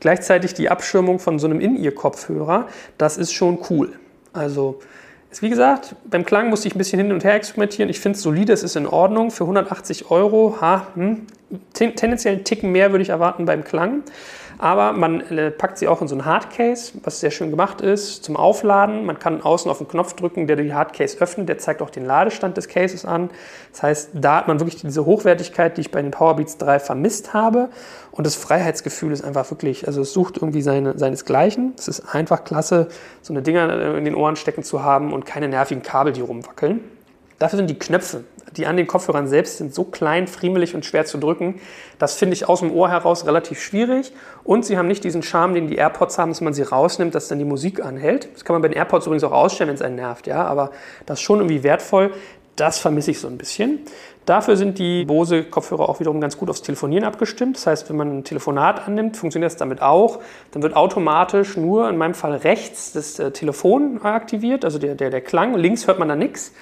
gleichzeitig 0.01 0.53
die 0.53 0.69
Abschirmung 0.69 1.17
von 1.17 1.39
so 1.39 1.47
einem 1.47 1.61
In-Ear-Kopfhörer, 1.61 2.67
das 2.97 3.17
ist 3.17 3.31
schon 3.31 3.59
cool. 3.69 3.93
Also 4.33 4.79
wie 5.39 5.49
gesagt, 5.49 5.95
beim 6.09 6.25
Klang 6.25 6.49
musste 6.49 6.67
ich 6.67 6.75
ein 6.75 6.77
bisschen 6.77 6.99
hin 6.99 7.13
und 7.13 7.23
her 7.23 7.35
experimentieren. 7.35 7.89
Ich 7.89 8.01
finde 8.01 8.17
es 8.17 8.21
solide, 8.21 8.51
es 8.51 8.63
ist 8.63 8.75
in 8.75 8.85
Ordnung. 8.85 9.31
Für 9.31 9.45
180 9.45 10.11
Euro, 10.11 10.57
ha, 10.59 10.87
hm, 10.95 11.25
tendenziell 11.73 12.35
einen 12.35 12.43
Ticken 12.43 12.73
mehr 12.73 12.91
würde 12.91 13.01
ich 13.01 13.09
erwarten 13.09 13.45
beim 13.45 13.63
Klang. 13.63 14.03
Aber 14.61 14.93
man 14.93 15.21
äh, 15.21 15.49
packt 15.49 15.79
sie 15.79 15.87
auch 15.87 16.03
in 16.03 16.07
so 16.07 16.13
ein 16.13 16.23
Hardcase, 16.23 16.93
was 17.01 17.19
sehr 17.19 17.31
schön 17.31 17.49
gemacht 17.49 17.81
ist, 17.81 18.23
zum 18.23 18.37
Aufladen. 18.37 19.05
Man 19.05 19.17
kann 19.17 19.41
außen 19.41 19.71
auf 19.71 19.79
den 19.79 19.87
Knopf 19.87 20.13
drücken, 20.13 20.45
der 20.45 20.55
die 20.55 20.71
Hardcase 20.71 21.17
öffnet. 21.19 21.49
Der 21.49 21.57
zeigt 21.57 21.81
auch 21.81 21.89
den 21.89 22.05
Ladestand 22.05 22.57
des 22.57 22.67
Cases 22.67 23.03
an. 23.03 23.31
Das 23.71 23.81
heißt, 23.81 24.09
da 24.13 24.35
hat 24.35 24.47
man 24.47 24.59
wirklich 24.59 24.79
diese 24.79 25.03
Hochwertigkeit, 25.03 25.77
die 25.77 25.81
ich 25.81 25.89
bei 25.89 25.99
den 25.99 26.11
Powerbeats 26.11 26.59
3 26.59 26.77
vermisst 26.77 27.33
habe. 27.33 27.69
Und 28.11 28.27
das 28.27 28.35
Freiheitsgefühl 28.35 29.11
ist 29.11 29.23
einfach 29.23 29.49
wirklich, 29.49 29.87
also 29.87 30.01
es 30.01 30.13
sucht 30.13 30.37
irgendwie 30.37 30.61
seine, 30.61 30.95
seinesgleichen. 30.95 31.73
Es 31.75 31.87
ist 31.87 32.13
einfach 32.13 32.43
klasse, 32.43 32.89
so 33.23 33.33
eine 33.33 33.41
Dinger 33.41 33.97
in 33.97 34.05
den 34.05 34.13
Ohren 34.13 34.35
stecken 34.35 34.61
zu 34.61 34.83
haben 34.83 35.11
und 35.11 35.25
keine 35.25 35.47
nervigen 35.47 35.81
Kabel, 35.81 36.13
die 36.13 36.21
rumwackeln. 36.21 36.81
Dafür 37.39 37.57
sind 37.57 37.71
die 37.71 37.79
Knöpfe, 37.79 38.25
die 38.55 38.65
an 38.65 38.77
den 38.77 38.87
Kopfhörern 38.87 39.27
selbst 39.27 39.57
sind, 39.57 39.73
so 39.73 39.83
klein, 39.83 40.27
friemelig 40.27 40.75
und 40.75 40.85
schwer 40.85 41.05
zu 41.05 41.17
drücken. 41.17 41.61
Das 41.99 42.15
finde 42.15 42.33
ich 42.33 42.49
aus 42.49 42.59
dem 42.59 42.71
Ohr 42.71 42.89
heraus 42.89 43.25
relativ 43.25 43.61
schwierig. 43.61 44.13
Und 44.43 44.65
sie 44.65 44.77
haben 44.77 44.87
nicht 44.87 45.03
diesen 45.03 45.23
Charme, 45.23 45.53
den 45.53 45.67
die 45.67 45.75
AirPods 45.75 46.17
haben, 46.17 46.31
dass 46.31 46.41
man 46.41 46.53
sie 46.53 46.63
rausnimmt, 46.63 47.15
dass 47.15 47.27
dann 47.27 47.39
die 47.39 47.45
Musik 47.45 47.83
anhält. 47.83 48.29
Das 48.33 48.45
kann 48.45 48.53
man 48.53 48.61
bei 48.61 48.67
den 48.67 48.77
AirPods 48.77 49.05
übrigens 49.05 49.23
auch 49.23 49.31
ausstellen, 49.31 49.69
wenn 49.69 49.75
es 49.75 49.81
einen 49.81 49.95
nervt. 49.95 50.27
Ja? 50.27 50.45
Aber 50.45 50.71
das 51.05 51.19
ist 51.19 51.23
schon 51.23 51.39
irgendwie 51.39 51.63
wertvoll. 51.63 52.11
Das 52.55 52.79
vermisse 52.79 53.11
ich 53.11 53.19
so 53.19 53.27
ein 53.27 53.37
bisschen. 53.37 53.79
Dafür 54.25 54.55
sind 54.55 54.77
die 54.77 55.05
Bose-Kopfhörer 55.05 55.89
auch 55.89 55.99
wiederum 55.99 56.21
ganz 56.21 56.37
gut 56.37 56.49
aufs 56.49 56.61
Telefonieren 56.61 57.05
abgestimmt. 57.05 57.55
Das 57.55 57.65
heißt, 57.65 57.89
wenn 57.89 57.95
man 57.95 58.19
ein 58.19 58.23
Telefonat 58.23 58.87
annimmt, 58.87 59.17
funktioniert 59.17 59.51
das 59.51 59.57
damit 59.57 59.81
auch. 59.81 60.19
Dann 60.51 60.61
wird 60.61 60.75
automatisch 60.75 61.57
nur 61.57 61.89
in 61.89 61.97
meinem 61.97 62.13
Fall 62.13 62.35
rechts 62.35 62.91
das 62.91 63.17
äh, 63.17 63.31
Telefon 63.31 63.99
aktiviert, 64.03 64.63
also 64.63 64.77
der, 64.77 64.95
der, 64.95 65.09
der 65.09 65.21
Klang. 65.21 65.55
Links 65.55 65.87
hört 65.87 65.97
man 65.97 66.07
da 66.07 66.15
nichts. 66.15 66.53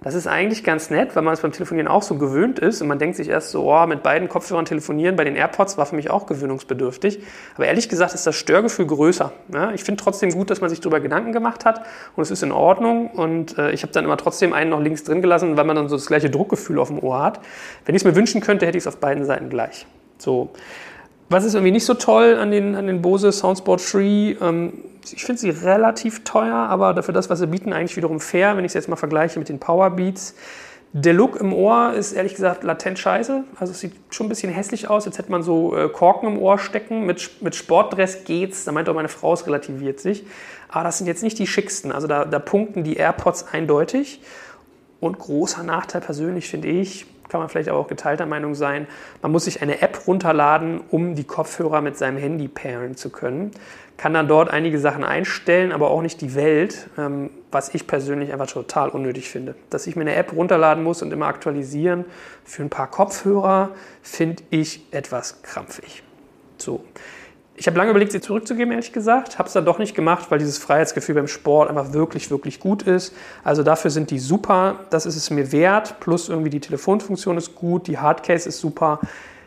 Das 0.00 0.14
ist 0.14 0.28
eigentlich 0.28 0.62
ganz 0.62 0.90
nett, 0.90 1.16
weil 1.16 1.24
man 1.24 1.34
es 1.34 1.40
beim 1.40 1.50
Telefonieren 1.50 1.88
auch 1.88 2.04
so 2.04 2.14
gewöhnt 2.14 2.60
ist 2.60 2.80
und 2.80 2.86
man 2.86 3.00
denkt 3.00 3.16
sich 3.16 3.28
erst 3.28 3.50
so, 3.50 3.68
oh, 3.68 3.86
mit 3.86 4.04
beiden 4.04 4.28
Kopfhörern 4.28 4.64
telefonieren, 4.64 5.16
bei 5.16 5.24
den 5.24 5.34
AirPods 5.34 5.76
war 5.76 5.86
für 5.86 5.96
mich 5.96 6.08
auch 6.08 6.26
gewöhnungsbedürftig. 6.26 7.20
Aber 7.56 7.66
ehrlich 7.66 7.88
gesagt 7.88 8.14
ist 8.14 8.24
das 8.24 8.36
Störgefühl 8.36 8.86
größer. 8.86 9.32
Ja, 9.52 9.72
ich 9.72 9.82
finde 9.82 10.02
trotzdem 10.02 10.30
gut, 10.30 10.50
dass 10.50 10.60
man 10.60 10.70
sich 10.70 10.80
darüber 10.80 11.00
Gedanken 11.00 11.32
gemacht 11.32 11.64
hat 11.64 11.84
und 12.14 12.22
es 12.22 12.30
ist 12.30 12.44
in 12.44 12.52
Ordnung 12.52 13.10
und 13.10 13.58
äh, 13.58 13.72
ich 13.72 13.82
habe 13.82 13.92
dann 13.92 14.04
immer 14.04 14.16
trotzdem 14.16 14.52
einen 14.52 14.70
noch 14.70 14.80
links 14.80 15.02
drin 15.02 15.20
gelassen, 15.20 15.56
weil 15.56 15.64
man 15.64 15.74
dann 15.74 15.88
so 15.88 15.96
das 15.96 16.06
gleiche 16.06 16.30
Druckgefühl 16.30 16.78
auf 16.78 16.88
dem 16.88 17.00
Ohr 17.00 17.20
hat. 17.20 17.40
Wenn 17.84 17.96
ich 17.96 18.02
es 18.02 18.04
mir 18.04 18.14
wünschen 18.14 18.40
könnte, 18.40 18.66
hätte 18.66 18.78
ich 18.78 18.82
es 18.82 18.86
auf 18.86 18.98
beiden 18.98 19.24
Seiten 19.24 19.50
gleich. 19.50 19.84
So. 20.18 20.50
Was 21.30 21.44
ist 21.44 21.54
irgendwie 21.54 21.72
nicht 21.72 21.84
so 21.84 21.94
toll 21.94 22.36
an 22.40 22.50
den, 22.50 22.74
an 22.74 22.86
den 22.86 23.02
Bose 23.02 23.32
Soundsport 23.32 23.82
3? 23.92 24.36
Ähm, 24.40 24.72
ich 25.12 25.24
finde 25.24 25.40
sie 25.40 25.50
relativ 25.50 26.24
teuer, 26.24 26.54
aber 26.54 26.94
dafür 26.94 27.12
das, 27.14 27.28
was 27.28 27.38
sie 27.38 27.46
bieten, 27.46 27.72
eigentlich 27.72 27.96
wiederum 27.96 28.20
fair, 28.20 28.56
wenn 28.56 28.64
ich 28.64 28.70
es 28.70 28.74
jetzt 28.74 28.88
mal 28.88 28.96
vergleiche 28.96 29.38
mit 29.38 29.48
den 29.48 29.58
Powerbeats. 29.58 30.34
Der 30.92 31.12
Look 31.12 31.36
im 31.36 31.52
Ohr 31.52 31.92
ist 31.92 32.12
ehrlich 32.12 32.34
gesagt 32.34 32.64
latent 32.64 32.98
scheiße. 32.98 33.44
Also 33.60 33.72
es 33.72 33.80
sieht 33.80 33.92
schon 34.08 34.26
ein 34.26 34.28
bisschen 34.30 34.50
hässlich 34.50 34.88
aus. 34.88 35.04
Jetzt 35.04 35.18
hätte 35.18 35.30
man 35.30 35.42
so 35.42 35.76
äh, 35.76 35.90
Korken 35.90 36.30
im 36.30 36.38
Ohr 36.38 36.58
stecken. 36.58 37.04
Mit, 37.04 37.42
mit 37.42 37.54
Sportdress 37.54 38.24
geht's. 38.24 38.64
Da 38.64 38.72
meint 38.72 38.88
auch 38.88 38.94
meine 38.94 39.08
Frau, 39.08 39.34
es 39.34 39.46
relativiert 39.46 40.00
sich. 40.00 40.24
Aber 40.70 40.84
das 40.84 40.96
sind 40.96 41.06
jetzt 41.06 41.22
nicht 41.22 41.38
die 41.38 41.46
schicksten. 41.46 41.92
Also 41.92 42.06
da, 42.06 42.24
da 42.24 42.38
punkten 42.38 42.84
die 42.84 42.96
AirPods 42.96 43.48
eindeutig. 43.52 44.22
Und 44.98 45.18
großer 45.18 45.62
Nachteil 45.62 46.00
persönlich 46.00 46.48
finde 46.48 46.68
ich, 46.68 47.04
kann 47.28 47.40
man 47.40 47.48
vielleicht 47.48 47.68
aber 47.68 47.78
auch 47.78 47.88
geteilter 47.88 48.26
Meinung 48.26 48.54
sein, 48.54 48.86
man 49.22 49.32
muss 49.32 49.44
sich 49.44 49.62
eine 49.62 49.82
App 49.82 50.06
runterladen, 50.06 50.80
um 50.90 51.14
die 51.14 51.24
Kopfhörer 51.24 51.80
mit 51.80 51.96
seinem 51.96 52.16
Handy 52.16 52.48
pairen 52.48 52.96
zu 52.96 53.10
können. 53.10 53.50
Kann 53.96 54.14
dann 54.14 54.28
dort 54.28 54.50
einige 54.50 54.78
Sachen 54.78 55.02
einstellen, 55.02 55.72
aber 55.72 55.90
auch 55.90 56.02
nicht 56.02 56.20
die 56.20 56.34
Welt, 56.36 56.88
ähm, 56.96 57.30
was 57.50 57.74
ich 57.74 57.86
persönlich 57.86 58.32
einfach 58.32 58.46
total 58.46 58.90
unnötig 58.90 59.28
finde. 59.28 59.56
Dass 59.70 59.86
ich 59.86 59.96
mir 59.96 60.02
eine 60.02 60.14
App 60.14 60.32
runterladen 60.32 60.84
muss 60.84 61.02
und 61.02 61.12
immer 61.12 61.26
aktualisieren 61.26 62.04
für 62.44 62.62
ein 62.62 62.70
paar 62.70 62.88
Kopfhörer, 62.88 63.70
finde 64.02 64.42
ich 64.50 64.86
etwas 64.92 65.42
krampfig. 65.42 66.02
So. 66.58 66.84
Ich 67.58 67.66
habe 67.66 67.76
lange 67.76 67.90
überlegt, 67.90 68.12
sie 68.12 68.20
zurückzugeben, 68.20 68.70
ehrlich 68.70 68.92
gesagt. 68.92 69.40
Habe 69.40 69.48
es 69.48 69.52
dann 69.52 69.64
doch 69.64 69.80
nicht 69.80 69.96
gemacht, 69.96 70.30
weil 70.30 70.38
dieses 70.38 70.58
Freiheitsgefühl 70.58 71.16
beim 71.16 71.26
Sport 71.26 71.68
einfach 71.68 71.92
wirklich, 71.92 72.30
wirklich 72.30 72.60
gut 72.60 72.82
ist. 72.84 73.12
Also 73.42 73.64
dafür 73.64 73.90
sind 73.90 74.12
die 74.12 74.20
super. 74.20 74.76
Das 74.90 75.06
ist 75.06 75.16
es 75.16 75.28
mir 75.30 75.50
wert. 75.50 75.98
Plus 75.98 76.28
irgendwie 76.28 76.50
die 76.50 76.60
Telefonfunktion 76.60 77.36
ist 77.36 77.56
gut, 77.56 77.88
die 77.88 77.98
Hardcase 77.98 78.48
ist 78.48 78.60
super. 78.60 79.00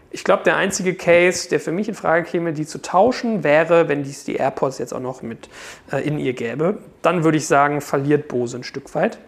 Ich 0.09 0.25
glaube, 0.25 0.43
der 0.43 0.57
einzige 0.57 0.93
Case, 0.93 1.47
der 1.47 1.61
für 1.61 1.71
mich 1.71 1.87
in 1.87 1.95
Frage 1.95 2.25
käme, 2.25 2.51
die 2.51 2.65
zu 2.65 2.81
tauschen, 2.81 3.45
wäre, 3.45 3.87
wenn 3.87 4.03
dies 4.03 4.25
die 4.25 4.35
AirPods 4.35 4.77
jetzt 4.79 4.93
auch 4.93 4.99
noch 4.99 5.21
mit 5.21 5.47
äh, 5.89 6.05
in 6.05 6.19
ihr 6.19 6.33
gäbe. 6.33 6.79
Dann 7.01 7.23
würde 7.23 7.37
ich 7.37 7.47
sagen, 7.47 7.79
verliert 7.79 8.27
Bose 8.27 8.57
ein 8.57 8.65
Stück 8.65 8.93
weit. 8.93 9.19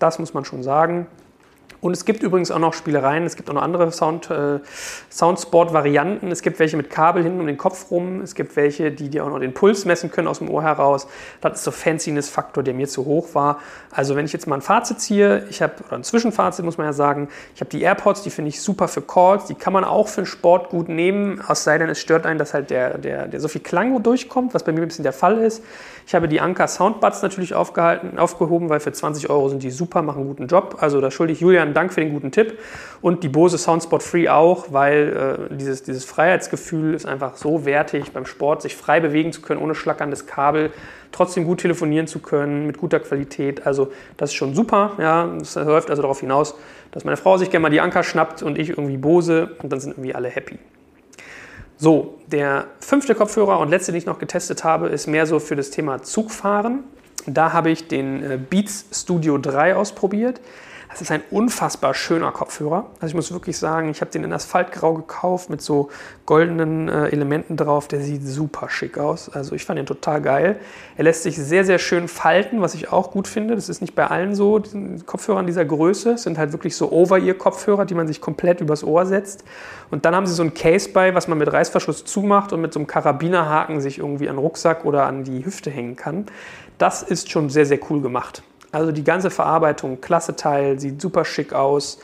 Das 0.00 0.18
muss 0.18 0.34
man 0.34 0.44
schon 0.44 0.64
sagen. 0.64 1.06
Und 1.84 1.92
es 1.92 2.06
gibt 2.06 2.22
übrigens 2.22 2.50
auch 2.50 2.58
noch 2.58 2.72
Spielereien, 2.72 3.24
es 3.24 3.36
gibt 3.36 3.50
auch 3.50 3.54
noch 3.54 3.60
andere 3.60 3.92
Sound, 3.92 4.30
äh, 4.30 4.60
Soundsport-Varianten. 5.10 6.30
Es 6.30 6.40
gibt 6.40 6.58
welche 6.58 6.78
mit 6.78 6.88
Kabel 6.88 7.22
hinten 7.22 7.40
um 7.40 7.46
den 7.46 7.58
Kopf 7.58 7.90
rum, 7.90 8.22
es 8.22 8.34
gibt 8.34 8.56
welche, 8.56 8.90
die 8.90 9.10
dir 9.10 9.22
auch 9.22 9.28
noch 9.28 9.38
den 9.38 9.52
Puls 9.52 9.84
messen 9.84 10.10
können 10.10 10.26
aus 10.26 10.38
dem 10.38 10.48
Ohr 10.48 10.62
heraus. 10.62 11.06
Das 11.42 11.58
ist 11.58 11.64
so 11.64 11.70
Fanciness-Faktor, 11.70 12.62
der 12.62 12.72
mir 12.72 12.88
zu 12.88 13.04
hoch 13.04 13.34
war. 13.34 13.58
Also 13.90 14.16
wenn 14.16 14.24
ich 14.24 14.32
jetzt 14.32 14.46
mal 14.46 14.54
ein 14.54 14.62
Fazit 14.62 14.98
ziehe, 14.98 15.46
ich 15.50 15.60
habe, 15.60 15.74
oder 15.86 15.96
ein 15.96 16.04
Zwischenfazit 16.04 16.64
muss 16.64 16.78
man 16.78 16.86
ja 16.86 16.94
sagen, 16.94 17.28
ich 17.54 17.60
habe 17.60 17.68
die 17.68 17.82
AirPods, 17.82 18.22
die 18.22 18.30
finde 18.30 18.48
ich 18.48 18.62
super 18.62 18.88
für 18.88 19.02
Calls, 19.02 19.44
die 19.44 19.54
kann 19.54 19.74
man 19.74 19.84
auch 19.84 20.08
für 20.08 20.22
den 20.22 20.26
Sport 20.26 20.70
gut 20.70 20.88
nehmen, 20.88 21.42
aus 21.46 21.64
sei 21.64 21.76
denn 21.76 21.90
es 21.90 22.00
stört 22.00 22.24
einen, 22.24 22.38
dass 22.38 22.54
halt 22.54 22.70
der, 22.70 22.96
der, 22.96 23.28
der 23.28 23.40
so 23.40 23.48
viel 23.48 23.60
Klang 23.60 24.02
durchkommt, 24.02 24.54
was 24.54 24.64
bei 24.64 24.72
mir 24.72 24.80
ein 24.80 24.88
bisschen 24.88 25.02
der 25.02 25.12
Fall 25.12 25.36
ist. 25.36 25.62
Ich 26.06 26.14
habe 26.14 26.28
die 26.28 26.40
Anker 26.40 26.66
Soundbuds 26.66 27.20
natürlich 27.20 27.54
aufgehoben, 27.54 28.70
weil 28.70 28.80
für 28.80 28.92
20 28.92 29.28
Euro 29.28 29.50
sind 29.50 29.62
die 29.62 29.70
super, 29.70 30.00
machen 30.00 30.20
einen 30.20 30.28
guten 30.28 30.46
Job. 30.46 30.78
Also 30.80 31.02
da 31.02 31.10
schulde 31.10 31.34
ich 31.34 31.40
Julian 31.40 31.73
Dank 31.74 31.92
für 31.92 32.00
den 32.00 32.12
guten 32.12 32.30
Tipp. 32.30 32.58
Und 33.00 33.22
die 33.22 33.28
Bose 33.28 33.58
Soundspot 33.58 34.02
Free 34.02 34.28
auch, 34.28 34.66
weil 34.70 35.48
äh, 35.50 35.54
dieses, 35.56 35.82
dieses 35.82 36.04
Freiheitsgefühl 36.04 36.94
ist 36.94 37.06
einfach 37.06 37.36
so 37.36 37.66
wertig 37.66 38.12
beim 38.12 38.26
Sport, 38.26 38.62
sich 38.62 38.76
frei 38.76 39.00
bewegen 39.00 39.32
zu 39.32 39.42
können, 39.42 39.60
ohne 39.60 39.74
schlackerndes 39.74 40.26
Kabel, 40.26 40.70
trotzdem 41.12 41.44
gut 41.44 41.60
telefonieren 41.60 42.06
zu 42.06 42.20
können, 42.20 42.66
mit 42.66 42.78
guter 42.78 43.00
Qualität. 43.00 43.66
Also 43.66 43.92
das 44.16 44.30
ist 44.30 44.36
schon 44.36 44.54
super. 44.54 44.92
Ja. 44.98 45.26
Das 45.38 45.54
läuft 45.54 45.90
also 45.90 46.02
darauf 46.02 46.20
hinaus, 46.20 46.54
dass 46.92 47.04
meine 47.04 47.16
Frau 47.16 47.36
sich 47.36 47.50
gerne 47.50 47.62
mal 47.62 47.70
die 47.70 47.80
Anker 47.80 48.02
schnappt 48.02 48.42
und 48.42 48.58
ich 48.58 48.70
irgendwie 48.70 48.96
Bose 48.96 49.50
und 49.62 49.70
dann 49.72 49.80
sind 49.80 49.92
irgendwie 49.92 50.14
alle 50.14 50.28
happy. 50.28 50.58
So, 51.76 52.18
der 52.28 52.66
fünfte 52.80 53.14
Kopfhörer 53.14 53.58
und 53.58 53.68
letzte, 53.68 53.92
den 53.92 53.98
ich 53.98 54.06
noch 54.06 54.18
getestet 54.18 54.62
habe, 54.62 54.88
ist 54.88 55.08
mehr 55.08 55.26
so 55.26 55.40
für 55.40 55.56
das 55.56 55.70
Thema 55.70 56.02
Zugfahren. 56.02 56.84
Da 57.26 57.52
habe 57.52 57.70
ich 57.70 57.88
den 57.88 58.22
äh, 58.22 58.38
Beats 58.38 58.86
Studio 58.92 59.38
3 59.38 59.76
ausprobiert. 59.76 60.40
Das 60.94 61.02
ist 61.02 61.10
ein 61.10 61.22
unfassbar 61.32 61.92
schöner 61.92 62.30
Kopfhörer. 62.30 62.86
Also 63.00 63.08
ich 63.08 63.14
muss 63.14 63.32
wirklich 63.32 63.58
sagen, 63.58 63.90
ich 63.90 64.00
habe 64.00 64.12
den 64.12 64.22
in 64.22 64.32
Asphaltgrau 64.32 64.94
gekauft 64.94 65.50
mit 65.50 65.60
so 65.60 65.90
goldenen 66.24 66.88
äh, 66.88 67.08
Elementen 67.08 67.56
drauf. 67.56 67.88
Der 67.88 68.00
sieht 68.00 68.24
super 68.24 68.70
schick 68.70 68.96
aus. 68.96 69.28
Also 69.28 69.56
ich 69.56 69.64
fand 69.64 69.80
den 69.80 69.86
total 69.86 70.22
geil. 70.22 70.60
Er 70.96 71.02
lässt 71.02 71.24
sich 71.24 71.36
sehr, 71.36 71.64
sehr 71.64 71.80
schön 71.80 72.06
falten, 72.06 72.60
was 72.60 72.74
ich 72.74 72.92
auch 72.92 73.10
gut 73.10 73.26
finde. 73.26 73.56
Das 73.56 73.68
ist 73.68 73.80
nicht 73.80 73.96
bei 73.96 74.06
allen 74.06 74.36
so. 74.36 74.62
Kopfhörern 75.04 75.48
dieser 75.48 75.64
Größe 75.64 76.12
es 76.12 76.22
sind 76.22 76.38
halt 76.38 76.52
wirklich 76.52 76.76
so 76.76 76.92
Over-Ear-Kopfhörer, 76.92 77.86
die 77.86 77.94
man 77.94 78.06
sich 78.06 78.20
komplett 78.20 78.60
übers 78.60 78.84
Ohr 78.84 79.04
setzt. 79.04 79.42
Und 79.90 80.04
dann 80.04 80.14
haben 80.14 80.26
sie 80.28 80.34
so 80.34 80.44
ein 80.44 80.54
Case 80.54 80.90
bei, 80.90 81.12
was 81.14 81.26
man 81.26 81.38
mit 81.38 81.52
Reißverschluss 81.52 82.04
zumacht 82.04 82.52
und 82.52 82.60
mit 82.60 82.72
so 82.72 82.78
einem 82.78 82.86
Karabinerhaken 82.86 83.80
sich 83.80 83.98
irgendwie 83.98 84.28
an 84.28 84.36
den 84.36 84.42
Rucksack 84.42 84.84
oder 84.84 85.06
an 85.06 85.24
die 85.24 85.44
Hüfte 85.44 85.70
hängen 85.70 85.96
kann. 85.96 86.26
Das 86.78 87.02
ist 87.02 87.30
schon 87.30 87.50
sehr, 87.50 87.66
sehr 87.66 87.78
cool 87.90 88.00
gemacht. 88.00 88.42
Also 88.74 88.92
die 88.92 89.04
ganze 89.04 89.30
Verarbeitung, 89.30 90.00
klasse 90.00 90.36
Teil, 90.36 90.80
sieht 90.80 91.00
super 91.00 91.24
schick 91.24 91.52
aus. 91.52 91.98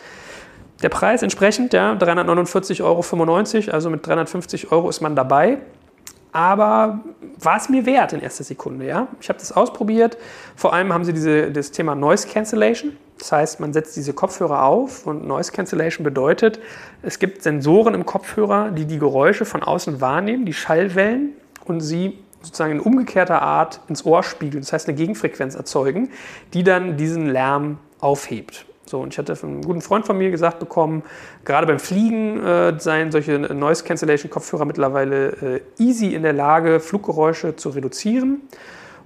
Der 0.82 0.88
Preis 0.88 1.22
entsprechend, 1.22 1.72
ja, 1.72 1.92
349,95 1.92 2.82
Euro, 2.82 3.74
also 3.74 3.90
mit 3.90 4.06
350 4.06 4.72
Euro 4.72 4.88
ist 4.88 5.00
man 5.00 5.14
dabei. 5.14 5.58
Aber 6.32 7.00
war 7.38 7.56
es 7.56 7.68
mir 7.68 7.86
wert 7.86 8.12
in 8.12 8.20
erster 8.20 8.44
Sekunde, 8.44 8.86
ja? 8.86 9.08
Ich 9.20 9.28
habe 9.28 9.38
das 9.38 9.50
ausprobiert. 9.50 10.16
Vor 10.54 10.72
allem 10.72 10.92
haben 10.92 11.04
sie 11.04 11.12
diese, 11.12 11.50
das 11.50 11.72
Thema 11.72 11.96
Noise 11.96 12.28
Cancellation. 12.28 12.96
Das 13.18 13.32
heißt, 13.32 13.60
man 13.60 13.72
setzt 13.72 13.96
diese 13.96 14.14
Kopfhörer 14.14 14.64
auf 14.64 15.06
und 15.06 15.26
Noise 15.26 15.52
Cancellation 15.52 16.04
bedeutet, 16.04 16.60
es 17.02 17.18
gibt 17.18 17.42
Sensoren 17.42 17.94
im 17.94 18.06
Kopfhörer, 18.06 18.70
die 18.70 18.86
die 18.86 18.98
Geräusche 18.98 19.44
von 19.44 19.62
außen 19.62 20.00
wahrnehmen, 20.00 20.46
die 20.46 20.54
Schallwellen 20.54 21.34
und 21.66 21.80
sie 21.80 22.18
sozusagen 22.42 22.72
in 22.72 22.80
umgekehrter 22.80 23.42
Art 23.42 23.80
ins 23.88 24.04
Ohr 24.04 24.22
spiegeln, 24.22 24.62
das 24.62 24.72
heißt 24.72 24.88
eine 24.88 24.96
Gegenfrequenz 24.96 25.54
erzeugen, 25.54 26.10
die 26.54 26.64
dann 26.64 26.96
diesen 26.96 27.26
Lärm 27.26 27.78
aufhebt. 28.00 28.66
So, 28.86 29.00
und 29.00 29.12
ich 29.12 29.18
hatte 29.18 29.36
von 29.36 29.50
einem 29.50 29.62
guten 29.62 29.82
Freund 29.82 30.04
von 30.04 30.18
mir 30.18 30.30
gesagt 30.30 30.58
bekommen, 30.58 31.04
gerade 31.44 31.66
beim 31.66 31.78
Fliegen 31.78 32.44
äh, 32.44 32.74
seien 32.80 33.12
solche 33.12 33.38
Noise 33.38 33.84
Cancellation 33.84 34.30
Kopfhörer 34.30 34.64
mittlerweile 34.64 35.28
äh, 35.28 35.60
easy 35.78 36.14
in 36.14 36.22
der 36.22 36.32
Lage, 36.32 36.80
Fluggeräusche 36.80 37.54
zu 37.54 37.68
reduzieren. 37.68 38.40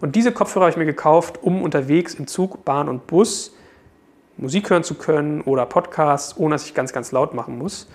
Und 0.01 0.17
diese 0.17 0.33
Kopfhörer 0.33 0.67
habe 0.67 0.71
ich 0.71 0.77
mir 0.79 0.87
gekauft, 0.87 1.41
um 1.43 1.63
unterwegs 1.63 2.15
im 2.15 2.27
Zug, 2.27 2.65
Bahn 2.65 2.89
und 2.89 3.07
Bus 3.07 3.55
Musik 4.37 4.71
hören 4.71 4.83
zu 4.83 4.95
können 4.95 5.43
oder 5.43 5.67
Podcasts, 5.67 6.37
ohne 6.37 6.57
dass 6.57 6.67
ich 6.67 6.75
ganz, 6.75 6.93
ganz 6.93 7.13
laut 7.13 7.35
machen 7.35 7.59
muss. 7.59 7.89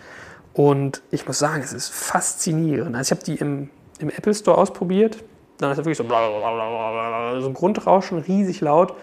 Und 0.53 1.01
ich 1.11 1.27
muss 1.27 1.39
sagen, 1.39 1.61
es 1.63 1.73
ist 1.73 1.89
faszinierend. 1.89 2.95
Also 2.95 3.13
ich 3.13 3.19
habe 3.19 3.25
die 3.25 3.35
im, 3.35 3.69
im 3.99 4.09
Apple 4.09 4.33
Store 4.33 4.57
ausprobiert. 4.57 5.23
Dann 5.59 5.71
ist 5.71 5.77
es 5.77 5.85
wirklich 5.85 5.97
so, 5.97 6.05
so 7.41 7.47
ein 7.47 7.53
Grundrauschen, 7.53 8.19
riesig 8.19 8.61
laut. 8.61 8.95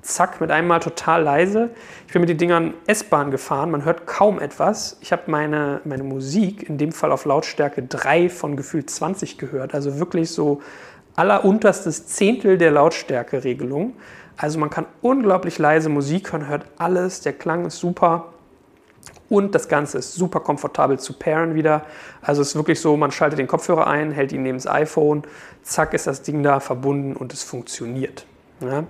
Zack, 0.00 0.40
mit 0.40 0.50
einem 0.50 0.68
Mal 0.68 0.80
total 0.80 1.22
leise. 1.22 1.70
Ich 2.06 2.12
bin 2.12 2.20
mit 2.20 2.28
den 2.28 2.36
Dingern 2.36 2.74
S-Bahn 2.86 3.30
gefahren, 3.30 3.70
man 3.70 3.84
hört 3.84 4.06
kaum 4.06 4.38
etwas. 4.38 4.98
Ich 5.00 5.12
habe 5.12 5.22
meine, 5.28 5.80
meine 5.84 6.04
Musik 6.04 6.68
in 6.68 6.76
dem 6.76 6.92
Fall 6.92 7.10
auf 7.10 7.24
Lautstärke 7.24 7.82
3 7.82 8.28
von 8.28 8.54
gefühlt 8.54 8.90
20 8.90 9.38
gehört. 9.38 9.74
Also 9.74 9.98
wirklich 9.98 10.30
so 10.30 10.60
allerunterstes 11.16 12.06
Zehntel 12.06 12.58
der 12.58 12.70
Lautstärke-Regelung. 12.72 13.94
Also 14.36 14.58
man 14.58 14.68
kann 14.68 14.86
unglaublich 15.00 15.58
leise 15.58 15.88
Musik 15.88 16.32
hören, 16.32 16.48
hört 16.48 16.66
alles, 16.76 17.22
der 17.22 17.32
Klang 17.32 17.64
ist 17.64 17.78
super. 17.78 18.33
Und 19.28 19.54
das 19.54 19.68
Ganze 19.68 19.98
ist 19.98 20.14
super 20.14 20.40
komfortabel 20.40 20.98
zu 20.98 21.14
pairen 21.14 21.54
wieder. 21.54 21.82
Also 22.22 22.42
es 22.42 22.48
ist 22.48 22.56
wirklich 22.56 22.80
so, 22.80 22.96
man 22.96 23.10
schaltet 23.10 23.38
den 23.38 23.46
Kopfhörer 23.46 23.86
ein, 23.86 24.12
hält 24.12 24.32
ihn 24.32 24.42
neben 24.42 24.58
das 24.58 24.66
iPhone, 24.66 25.22
zack 25.62 25.94
ist 25.94 26.06
das 26.06 26.22
Ding 26.22 26.42
da 26.42 26.60
verbunden 26.60 27.16
und 27.16 27.32
es 27.32 27.42
funktioniert. 27.42 28.26
Ja. 28.60 28.84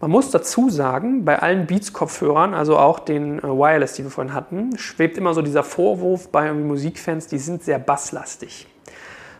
Man 0.00 0.10
muss 0.10 0.30
dazu 0.30 0.70
sagen, 0.70 1.26
bei 1.26 1.40
allen 1.40 1.66
Beats-Kopfhörern, 1.66 2.54
also 2.54 2.78
auch 2.78 3.00
den 3.00 3.38
äh, 3.38 3.42
Wireless, 3.42 3.92
die 3.92 4.04
wir 4.04 4.10
vorhin 4.10 4.32
hatten, 4.32 4.78
schwebt 4.78 5.18
immer 5.18 5.34
so 5.34 5.42
dieser 5.42 5.62
Vorwurf 5.62 6.28
bei 6.28 6.50
Musikfans, 6.54 7.26
die 7.26 7.36
sind 7.36 7.62
sehr 7.62 7.78
basslastig. 7.78 8.66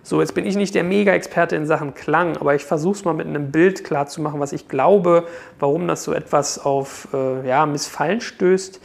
So, 0.02 0.20
jetzt 0.20 0.34
bin 0.34 0.44
ich 0.44 0.56
nicht 0.56 0.74
der 0.74 0.84
Mega-Experte 0.84 1.56
in 1.56 1.66
Sachen 1.66 1.94
Klang, 1.94 2.36
aber 2.36 2.54
ich 2.54 2.64
versuche 2.64 2.96
es 2.96 3.04
mal 3.04 3.14
mit 3.14 3.26
einem 3.26 3.50
Bild 3.50 3.84
klarzumachen, 3.84 4.38
was 4.38 4.52
ich 4.52 4.68
glaube, 4.68 5.26
warum 5.58 5.88
das 5.88 6.04
so 6.04 6.12
etwas 6.12 6.58
auf 6.58 7.08
äh, 7.14 7.46
ja, 7.48 7.64
Missfallen 7.64 8.20
stößt. 8.20 8.80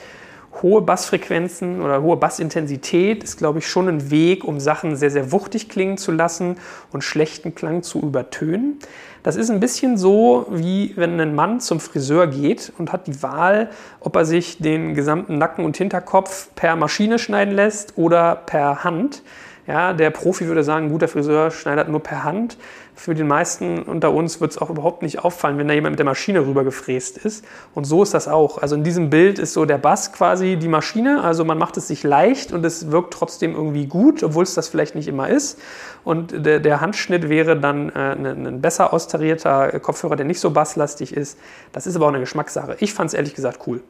Hohe 0.61 0.81
Bassfrequenzen 0.81 1.81
oder 1.81 2.01
hohe 2.01 2.17
Bassintensität 2.17 3.23
ist, 3.23 3.37
glaube 3.37 3.59
ich, 3.59 3.67
schon 3.67 3.87
ein 3.87 4.09
Weg, 4.11 4.43
um 4.43 4.59
Sachen 4.59 4.95
sehr, 4.95 5.11
sehr 5.11 5.31
wuchtig 5.31 5.69
klingen 5.69 5.97
zu 5.97 6.11
lassen 6.11 6.57
und 6.91 7.03
schlechten 7.03 7.55
Klang 7.55 7.83
zu 7.83 7.99
übertönen. 7.99 8.79
Das 9.23 9.35
ist 9.35 9.49
ein 9.49 9.59
bisschen 9.59 9.97
so, 9.97 10.45
wie 10.51 10.93
wenn 10.97 11.19
ein 11.19 11.33
Mann 11.33 11.59
zum 11.59 11.79
Friseur 11.79 12.27
geht 12.27 12.71
und 12.77 12.93
hat 12.93 13.07
die 13.07 13.23
Wahl, 13.23 13.69
ob 13.99 14.15
er 14.15 14.25
sich 14.25 14.59
den 14.59 14.93
gesamten 14.93 15.37
Nacken 15.37 15.65
und 15.65 15.77
Hinterkopf 15.77 16.49
per 16.55 16.75
Maschine 16.75 17.17
schneiden 17.17 17.55
lässt 17.55 17.97
oder 17.97 18.35
per 18.35 18.83
Hand. 18.83 19.23
Ja, 19.67 19.93
der 19.93 20.11
Profi 20.11 20.47
würde 20.47 20.63
sagen, 20.63 20.89
guter 20.89 21.07
Friseur 21.07 21.49
schneidet 21.49 21.89
nur 21.89 22.01
per 22.01 22.23
Hand. 22.23 22.57
Für 22.93 23.15
den 23.15 23.27
meisten 23.27 23.81
unter 23.81 24.11
uns 24.11 24.39
wird 24.39 24.51
es 24.51 24.57
auch 24.59 24.69
überhaupt 24.69 25.01
nicht 25.01 25.25
auffallen, 25.25 25.57
wenn 25.57 25.67
da 25.67 25.73
jemand 25.73 25.93
mit 25.93 25.99
der 25.99 26.05
Maschine 26.05 26.45
rüber 26.45 26.63
gefräst 26.63 27.17
ist. 27.17 27.43
Und 27.73 27.85
so 27.85 28.03
ist 28.03 28.13
das 28.13 28.27
auch. 28.27 28.59
Also 28.59 28.75
in 28.75 28.83
diesem 28.83 29.09
Bild 29.09 29.39
ist 29.39 29.53
so 29.53 29.65
der 29.65 29.79
Bass 29.79 30.13
quasi 30.13 30.57
die 30.57 30.67
Maschine. 30.67 31.23
Also 31.23 31.43
man 31.45 31.57
macht 31.57 31.77
es 31.77 31.87
sich 31.87 32.03
leicht 32.03 32.53
und 32.53 32.63
es 32.63 32.91
wirkt 32.91 33.13
trotzdem 33.13 33.55
irgendwie 33.55 33.87
gut, 33.87 34.21
obwohl 34.21 34.43
es 34.43 34.53
das 34.53 34.67
vielleicht 34.67 34.93
nicht 34.93 35.07
immer 35.07 35.29
ist. 35.29 35.59
Und 36.03 36.45
der, 36.45 36.59
der 36.59 36.79
Handschnitt 36.79 37.27
wäre 37.27 37.59
dann 37.59 37.89
äh, 37.89 37.93
ein, 37.93 38.45
ein 38.45 38.61
besser 38.61 38.93
austarierter 38.93 39.79
Kopfhörer, 39.79 40.15
der 40.15 40.27
nicht 40.27 40.39
so 40.39 40.51
basslastig 40.51 41.11
ist. 41.11 41.39
Das 41.71 41.87
ist 41.87 41.95
aber 41.95 42.05
auch 42.05 42.09
eine 42.09 42.19
Geschmackssache. 42.19 42.77
Ich 42.79 42.93
fand 42.93 43.07
es 43.07 43.13
ehrlich 43.15 43.33
gesagt 43.33 43.61
cool. 43.65 43.81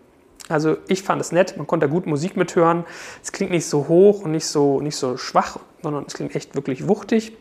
Also 0.48 0.78
ich 0.88 1.02
fand 1.02 1.22
es 1.22 1.32
nett, 1.32 1.58
man 1.58 1.66
konnte 1.66 1.88
da 1.88 1.92
gut 1.92 2.06
Musik 2.06 2.38
mithören. 2.38 2.86
Es 3.24 3.32
klingt 3.32 3.52
nicht 3.52 3.66
so 3.66 3.88
hoch 3.88 4.22
und 4.24 4.32
nicht 4.32 4.46
so, 4.46 4.80
nicht 4.80 4.96
so 4.96 5.18
schwach, 5.18 5.58
sondern 5.82 6.06
es 6.08 6.14
klingt 6.14 6.36
echt 6.36 6.56
wirklich 6.56 6.88
wuchtig. 6.88 7.36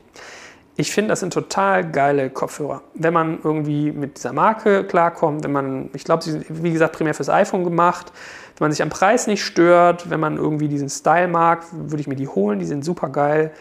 Ich 0.76 0.90
finde, 0.90 1.10
das 1.10 1.20
sind 1.20 1.32
total 1.32 1.88
geile 1.88 2.30
Kopfhörer. 2.30 2.82
Wenn 2.94 3.14
man 3.14 3.38
irgendwie 3.44 3.92
mit 3.92 4.16
dieser 4.16 4.32
Marke 4.32 4.84
klarkommt, 4.84 5.44
wenn 5.44 5.52
man, 5.52 5.90
ich 5.92 6.04
glaube, 6.04 6.24
sie 6.24 6.32
sind, 6.32 6.46
wie 6.48 6.72
gesagt, 6.72 6.96
primär 6.96 7.14
fürs 7.14 7.28
iPhone 7.28 7.62
gemacht, 7.62 8.12
wenn 8.56 8.64
man 8.64 8.72
sich 8.72 8.82
am 8.82 8.88
Preis 8.88 9.26
nicht 9.26 9.44
stört, 9.44 10.10
wenn 10.10 10.18
man 10.18 10.36
irgendwie 10.36 10.68
diesen 10.68 10.88
Style 10.88 11.28
mag, 11.28 11.64
würde 11.72 12.00
ich 12.00 12.08
mir 12.08 12.16
die 12.16 12.26
holen, 12.26 12.58
die 12.58 12.64
sind 12.64 12.84
super 12.84 13.08
geil. 13.08 13.52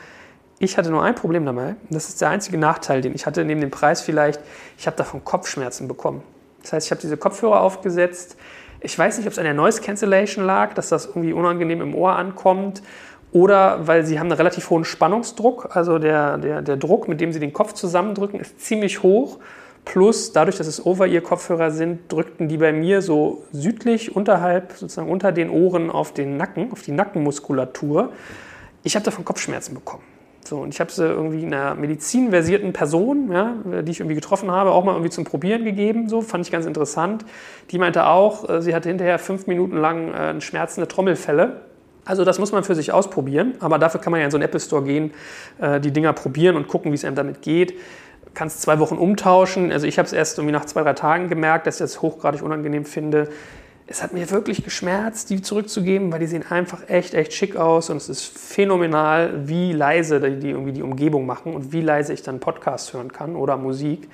Ich 0.58 0.78
hatte 0.78 0.90
nur 0.90 1.04
ein 1.04 1.14
Problem 1.14 1.46
dabei, 1.46 1.76
das 1.90 2.10
ist 2.10 2.22
der 2.22 2.30
einzige 2.30 2.58
Nachteil, 2.58 3.02
den 3.02 3.14
ich 3.14 3.26
hatte, 3.26 3.44
neben 3.44 3.60
dem 3.60 3.72
Preis 3.72 4.02
vielleicht, 4.02 4.40
ich 4.78 4.88
habe 4.88 4.96
davon 4.96 5.24
Kopfschmerzen 5.24 5.88
bekommen. 5.88 6.24
Das 6.62 6.74
heißt, 6.74 6.88
ich 6.88 6.92
habe 6.92 7.02
diese 7.02 7.18
Kopfhörer 7.18 7.62
aufgesetzt, 7.62 8.38
ich 8.84 9.00
weiß 9.00 9.17
nicht, 9.17 9.26
ob 9.26 9.32
es 9.32 9.39
an 9.39 9.46
der 9.46 9.54
Noise 9.54 9.82
Cancellation 9.82 10.46
lag, 10.46 10.74
dass 10.74 10.89
das 10.89 11.06
irgendwie 11.08 11.34
unangenehm 11.34 11.82
im 11.82 11.96
Ohr 11.96 12.15
ankommt 12.15 12.84
oder 13.32 13.88
weil 13.88 14.06
sie 14.06 14.19
haben 14.19 14.28
einen 14.28 14.38
relativ 14.38 14.69
hohen 14.69 14.86
Spannungsdruck. 14.86 15.76
Also 15.76 15.98
der, 15.98 16.38
der, 16.38 16.62
der 16.62 16.78
Druck, 16.78 17.08
mit 17.08 17.19
dem 17.19 17.34
sie 17.34 17.39
den 17.39 17.54
Kopf 17.54 17.74
zusammendrücken, 17.74 18.39
ist 18.39 18.60
ziemlich 18.60 19.02
hoch. 19.02 19.39
Plus, 19.86 20.32
dadurch, 20.32 20.58
dass 20.58 20.67
es 20.67 20.86
Over-Ear-Kopfhörer 20.86 21.72
sind, 21.72 22.12
drückten 22.12 22.48
die 22.48 22.58
bei 22.58 22.72
mir 22.72 23.02
so 23.02 23.43
südlich 23.52 24.15
unterhalb, 24.15 24.74
sozusagen 24.74 25.10
unter 25.10 25.32
den 25.32 25.50
Ohren 25.50 25.89
auf 25.89 26.13
den 26.13 26.38
Nacken, 26.38 26.72
auf 26.72 26.84
die 26.84 26.91
Nackenmuskulatur. 26.91 28.12
Ich 28.84 28.96
habe 28.96 29.04
davon 29.04 29.26
Kopfschmerzen 29.26 29.74
bekommen. 29.74 30.04
So, 30.48 30.60
und 30.60 30.74
ich 30.74 30.80
habe 30.80 30.92
sie 30.92 31.06
irgendwie 31.06 31.46
einer 31.46 31.76
medizinversierten 31.76 32.74
Person, 32.74 33.32
ja, 33.32 33.56
die 33.82 33.92
ich 33.92 34.00
irgendwie 34.00 34.16
getroffen 34.16 34.52
habe, 34.52 34.72
auch 34.72 34.84
mal 34.84 34.92
irgendwie 34.94 35.10
zum 35.10 35.24
Probieren 35.24 35.64
gegeben. 35.64 36.10
So, 36.10 36.22
fand 36.22 36.46
ich 36.46 36.52
ganz 36.52 36.66
interessant. 36.66 37.26
Die 37.72 37.78
meinte 37.78 38.06
auch, 38.08 38.50
äh, 38.50 38.62
sie 38.62 38.76
hatte 38.76 38.90
hinterher 38.90 39.20
fünf 39.20 39.48
Minuten 39.48 39.78
lang 39.78 40.14
äh, 40.14 40.42
schmerzende 40.42 40.88
Trommelfälle. 40.88 41.62
Also 42.06 42.26
das 42.26 42.38
muss 42.38 42.52
man 42.52 42.64
für 42.64 42.76
sich 42.76 42.92
ausprobieren, 42.92 43.54
aber 43.62 43.80
dafür 43.80 44.02
kann 44.02 44.12
man 44.12 44.20
ja 44.20 44.26
in 44.26 44.32
so 44.32 44.36
einen 44.36 44.44
Apple 44.44 44.60
Store 44.60 44.84
gehen, 44.84 45.12
äh, 45.60 45.80
die 45.80 45.92
Dinger 45.92 46.12
probieren 46.12 46.58
und 46.58 46.68
gucken, 46.68 46.92
wie 46.92 46.96
es 46.96 47.06
einem 47.06 47.16
damit 47.16 47.42
geht. 47.42 47.74
Kannst 48.34 48.62
zwei 48.62 48.80
Wochen 48.80 48.98
umtauschen. 48.98 49.72
Also 49.72 49.88
ich 49.88 49.98
habe 49.98 50.08
es 50.08 50.14
erst 50.14 50.38
irgendwie 50.38 50.54
nach 50.54 50.66
zwei, 50.66 50.82
drei 50.82 50.94
Tagen 50.94 51.30
gemerkt, 51.30 51.68
dass 51.68 51.76
ich 51.76 51.80
das 51.80 52.02
hochgradig 52.02 52.42
unangenehm 52.42 52.84
finde 52.84 53.30
es 53.86 54.02
hat 54.02 54.13
mir 54.13 54.30
wirklich 54.32 54.63
geschmerzt, 54.63 55.30
die 55.30 55.41
zurückzugeben, 55.41 56.12
weil 56.12 56.19
die 56.19 56.28
sehen 56.28 56.46
einfach 56.50 56.88
echt, 56.88 57.13
echt 57.13 57.34
schick 57.34 57.58
aus 57.58 57.89
und 57.89 57.98
es 57.98 58.08
ist 58.08 58.26
phänomenal, 58.26 59.48
wie 59.48 59.74
leise 59.74 60.19
die 60.19 60.52
irgendwie 60.52 60.72
die 60.72 60.82
Umgebung 60.82 61.26
machen 61.26 61.54
und 61.54 61.74
wie 61.74 61.82
leise 61.82 62.13
ich 62.13 62.22
dann 62.22 62.39
Podcast 62.39 62.93
hören 62.93 63.12
kann 63.12 63.36
oder 63.36 63.58
Musik. 63.58 64.10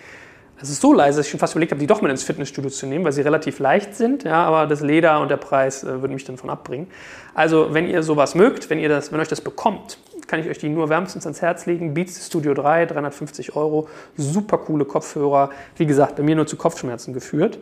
Es 0.62 0.70
ist 0.70 0.82
so 0.82 0.92
leise, 0.92 1.18
dass 1.18 1.28
ich 1.28 1.32
schon 1.32 1.40
fast 1.40 1.54
überlegt 1.54 1.72
habe, 1.72 1.80
die 1.80 1.88
doch 1.88 2.02
mal 2.02 2.10
ins 2.10 2.24
Fitnessstudio 2.24 2.70
zu 2.70 2.86
nehmen, 2.86 3.06
weil 3.06 3.14
sie 3.14 3.22
relativ 3.22 3.60
leicht 3.60 3.96
sind, 3.96 4.24
ja, 4.24 4.44
aber 4.44 4.68
das 4.68 4.82
Leder 4.82 5.22
und 5.22 5.30
der 5.32 5.38
Preis 5.38 5.84
äh, 5.84 6.02
würden 6.02 6.14
mich 6.14 6.26
dann 6.26 6.36
von 6.36 6.50
abbringen. 6.50 6.88
Also, 7.34 7.74
wenn 7.74 7.88
ihr 7.88 8.04
sowas 8.04 8.36
mögt, 8.36 8.70
wenn 8.70 8.80
ihr 8.80 8.90
das, 8.90 9.14
wenn 9.14 9.22
euch 9.22 9.30
das 9.30 9.40
bekommt, 9.40 10.00
kann 10.28 10.42
ich 10.42 10.50
euch 10.50 10.58
die 10.58 10.70
nur 10.70 10.90
wärmstens 10.90 11.26
ans 11.26 11.42
Herz 11.42 11.66
legen. 11.66 11.94
Beats 11.94 12.28
Studio 12.28 12.54
3, 12.54 12.88
350 12.88 13.56
Euro, 13.56 13.88
super 14.18 14.58
coole 14.58 14.86
Kopfhörer. 14.86 15.50
Wie 15.78 15.86
gesagt, 15.86 16.18
bei 16.18 16.24
mir 16.24 16.36
nur 16.36 16.46
zu 16.46 16.58
Kopfschmerzen 16.58 17.14
geführt. 17.14 17.60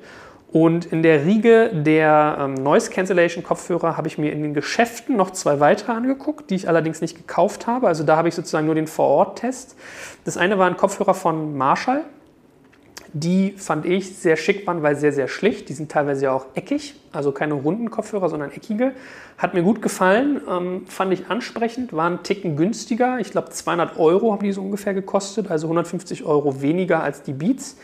Und 0.52 0.86
in 0.86 1.04
der 1.04 1.26
Riege 1.26 1.72
der 1.74 2.38
ähm, 2.40 2.54
Noise 2.54 2.90
Cancellation 2.90 3.44
Kopfhörer 3.44 3.98
habe 3.98 4.08
ich 4.08 4.18
mir 4.18 4.32
in 4.32 4.44
den 4.44 4.54
Geschäften 4.54 5.18
noch 5.18 5.32
zwei 5.32 5.60
weitere 5.60 5.92
angeguckt, 5.92 6.50
die 6.50 6.56
ich 6.56 6.70
allerdings 6.70 7.02
nicht 7.02 7.18
gekauft 7.18 7.68
habe. 7.68 7.88
Also 7.88 8.04
da 8.04 8.16
habe 8.16 8.30
ich 8.30 8.36
sozusagen 8.36 8.66
nur 8.66 8.76
den 8.76 8.88
Vor-Ort-Test. 8.88 9.76
Das 10.24 10.38
eine 10.38 10.58
war 10.58 10.68
ein 10.68 10.78
Kopfhörer 10.78 11.14
von 11.14 11.58
Marshall. 11.58 12.04
Die 13.12 13.54
fand 13.58 13.86
ich 13.86 14.16
sehr 14.18 14.38
schick 14.38 14.68
waren, 14.68 14.84
weil 14.84 14.96
sehr, 14.96 15.12
sehr 15.12 15.28
schlicht. 15.28 15.70
Die 15.70 15.74
sind 15.74 15.92
teilweise 15.92 16.26
ja 16.26 16.32
auch 16.32 16.46
eckig, 16.56 16.96
also 17.12 17.32
keine 17.32 17.54
runden 17.54 17.90
Kopfhörer, 17.90 18.30
sondern 18.30 18.52
eckige. 18.52 18.94
Hat 19.38 19.54
mir 19.54 19.64
gut 19.64 19.82
gefallen, 19.82 20.42
ähm, 20.50 20.86
fand 20.88 21.12
ich 21.14 21.28
ansprechend, 21.30 21.94
waren 21.94 22.24
Ticken 22.24 22.56
günstiger. 22.58 23.20
Ich 23.20 23.32
glaube 23.32 23.50
200 23.50 23.98
Euro 23.98 24.34
haben 24.34 24.44
die 24.44 24.52
so 24.52 24.62
ungefähr 24.62 24.94
gekostet, 24.94 25.50
also 25.50 25.68
150 25.68 26.26
Euro 26.26 26.62
weniger 26.62 27.04
als 27.04 27.24
die 27.24 27.34
Beats. 27.34 27.78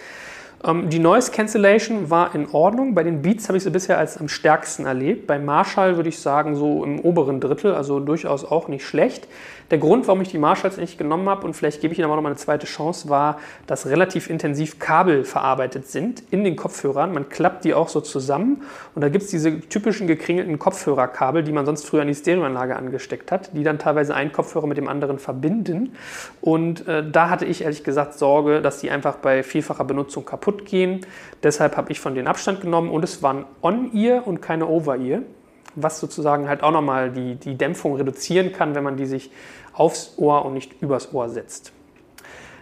Ähm, 0.66 0.90
die 0.90 1.00
Noise 1.00 1.32
Cancellation 1.32 2.10
war 2.10 2.34
in 2.36 2.48
Ordnung. 2.52 2.96
Bei 2.96 3.04
den 3.04 3.22
Beats 3.22 3.48
habe 3.48 3.58
ich 3.58 3.64
sie 3.64 3.70
bisher 3.70 3.98
als 3.98 4.18
am 4.18 4.28
stärksten 4.28 4.86
erlebt. 4.86 5.28
Bei 5.28 5.40
Marshall 5.40 5.98
würde 5.98 6.10
ich 6.10 6.20
sagen, 6.20 6.56
so 6.56 6.84
im 6.84 7.00
oberen 7.00 7.40
Drittel, 7.40 7.74
also 7.74 8.00
durchaus 8.00 8.46
auch 8.46 8.68
nicht 8.68 8.86
schlecht. 8.86 9.28
Der 9.72 9.80
Grund, 9.80 10.08
warum 10.08 10.22
ich 10.22 10.30
die 10.30 10.38
Marshalls 10.38 10.78
nicht 10.78 10.98
genommen 10.98 11.28
habe, 11.28 11.46
und 11.48 11.56
vielleicht 11.56 11.82
gebe 11.82 11.94
ich 11.94 12.00
Ihnen 12.00 12.06
aber 12.06 12.16
noch 12.16 12.22
mal 12.22 12.30
eine 12.30 12.38
zweite 12.38 12.68
Chance, 12.68 13.10
war, 13.10 13.40
dass 13.66 13.88
relativ 13.88 14.30
intensiv 14.30 14.78
Kabel 14.78 15.24
verarbeitet 15.24 15.88
sind 15.88 16.22
in 16.30 16.44
den 16.44 16.56
Kopfhörern. 16.56 17.12
Man 17.12 17.30
klappt 17.30 17.66
die 17.66 17.74
auch 17.74 17.90
so 17.90 18.00
zusammen 18.00 18.62
und 18.94 19.02
da 19.02 19.10
gibt 19.10 19.24
es 19.24 19.32
diese 19.32 19.62
typischen 19.62 20.06
gekringelten 20.06 20.60
Kopfhörerkabel, 20.60 21.44
die 21.44 21.52
man 21.52 21.66
sonst 21.66 21.88
früher 21.88 22.02
an 22.02 22.08
die 22.08 22.14
Stereoanlage 22.14 22.76
angesteckt 22.76 23.32
hat, 23.32 23.50
die 23.56 23.64
dann 23.64 23.80
teilweise 23.80 24.14
einen 24.14 24.32
Kopfhörer 24.32 24.68
mit 24.68 24.78
dem 24.78 24.88
anderen 24.88 25.18
verbinden. 25.18 25.96
Und 26.42 26.88
äh, 26.88 27.04
da 27.10 27.30
hatte 27.30 27.46
ich 27.46 27.64
ehrlich 27.64 27.84
gesagt 27.84 28.14
Sorge, 28.14 28.62
dass 28.62 28.80
die 28.80 28.92
einfach 28.92 29.16
bei 29.16 29.42
vielfacher 29.42 29.86
Benutzung 29.86 30.24
kaputt 30.24 30.53
gehen. 30.60 31.06
Deshalb 31.42 31.78
habe 31.78 31.92
ich 31.92 32.00
von 32.00 32.16
den 32.16 32.28
Abstand 32.28 32.62
genommen 32.62 32.90
und 32.90 33.04
es 33.04 33.22
waren 33.22 33.46
On-Ear 33.62 34.28
und 34.28 34.42
keine 34.42 34.68
Over-Ear 34.68 35.22
was 35.76 36.00
sozusagen 36.00 36.48
halt 36.48 36.64
auch 36.64 36.72
nochmal 36.72 37.12
die, 37.12 37.36
die 37.36 37.58
Dämpfung 37.58 37.96
reduzieren 37.96 38.52
kann, 38.54 38.76
wenn 38.76 38.84
man 38.84 38.98
die 38.98 39.06
sich 39.06 39.32
aufs 39.74 40.14
Ohr 40.18 40.46
und 40.46 40.54
nicht 40.54 40.82
übers 40.82 41.14
Ohr 41.14 41.30
setzt. 41.30 41.72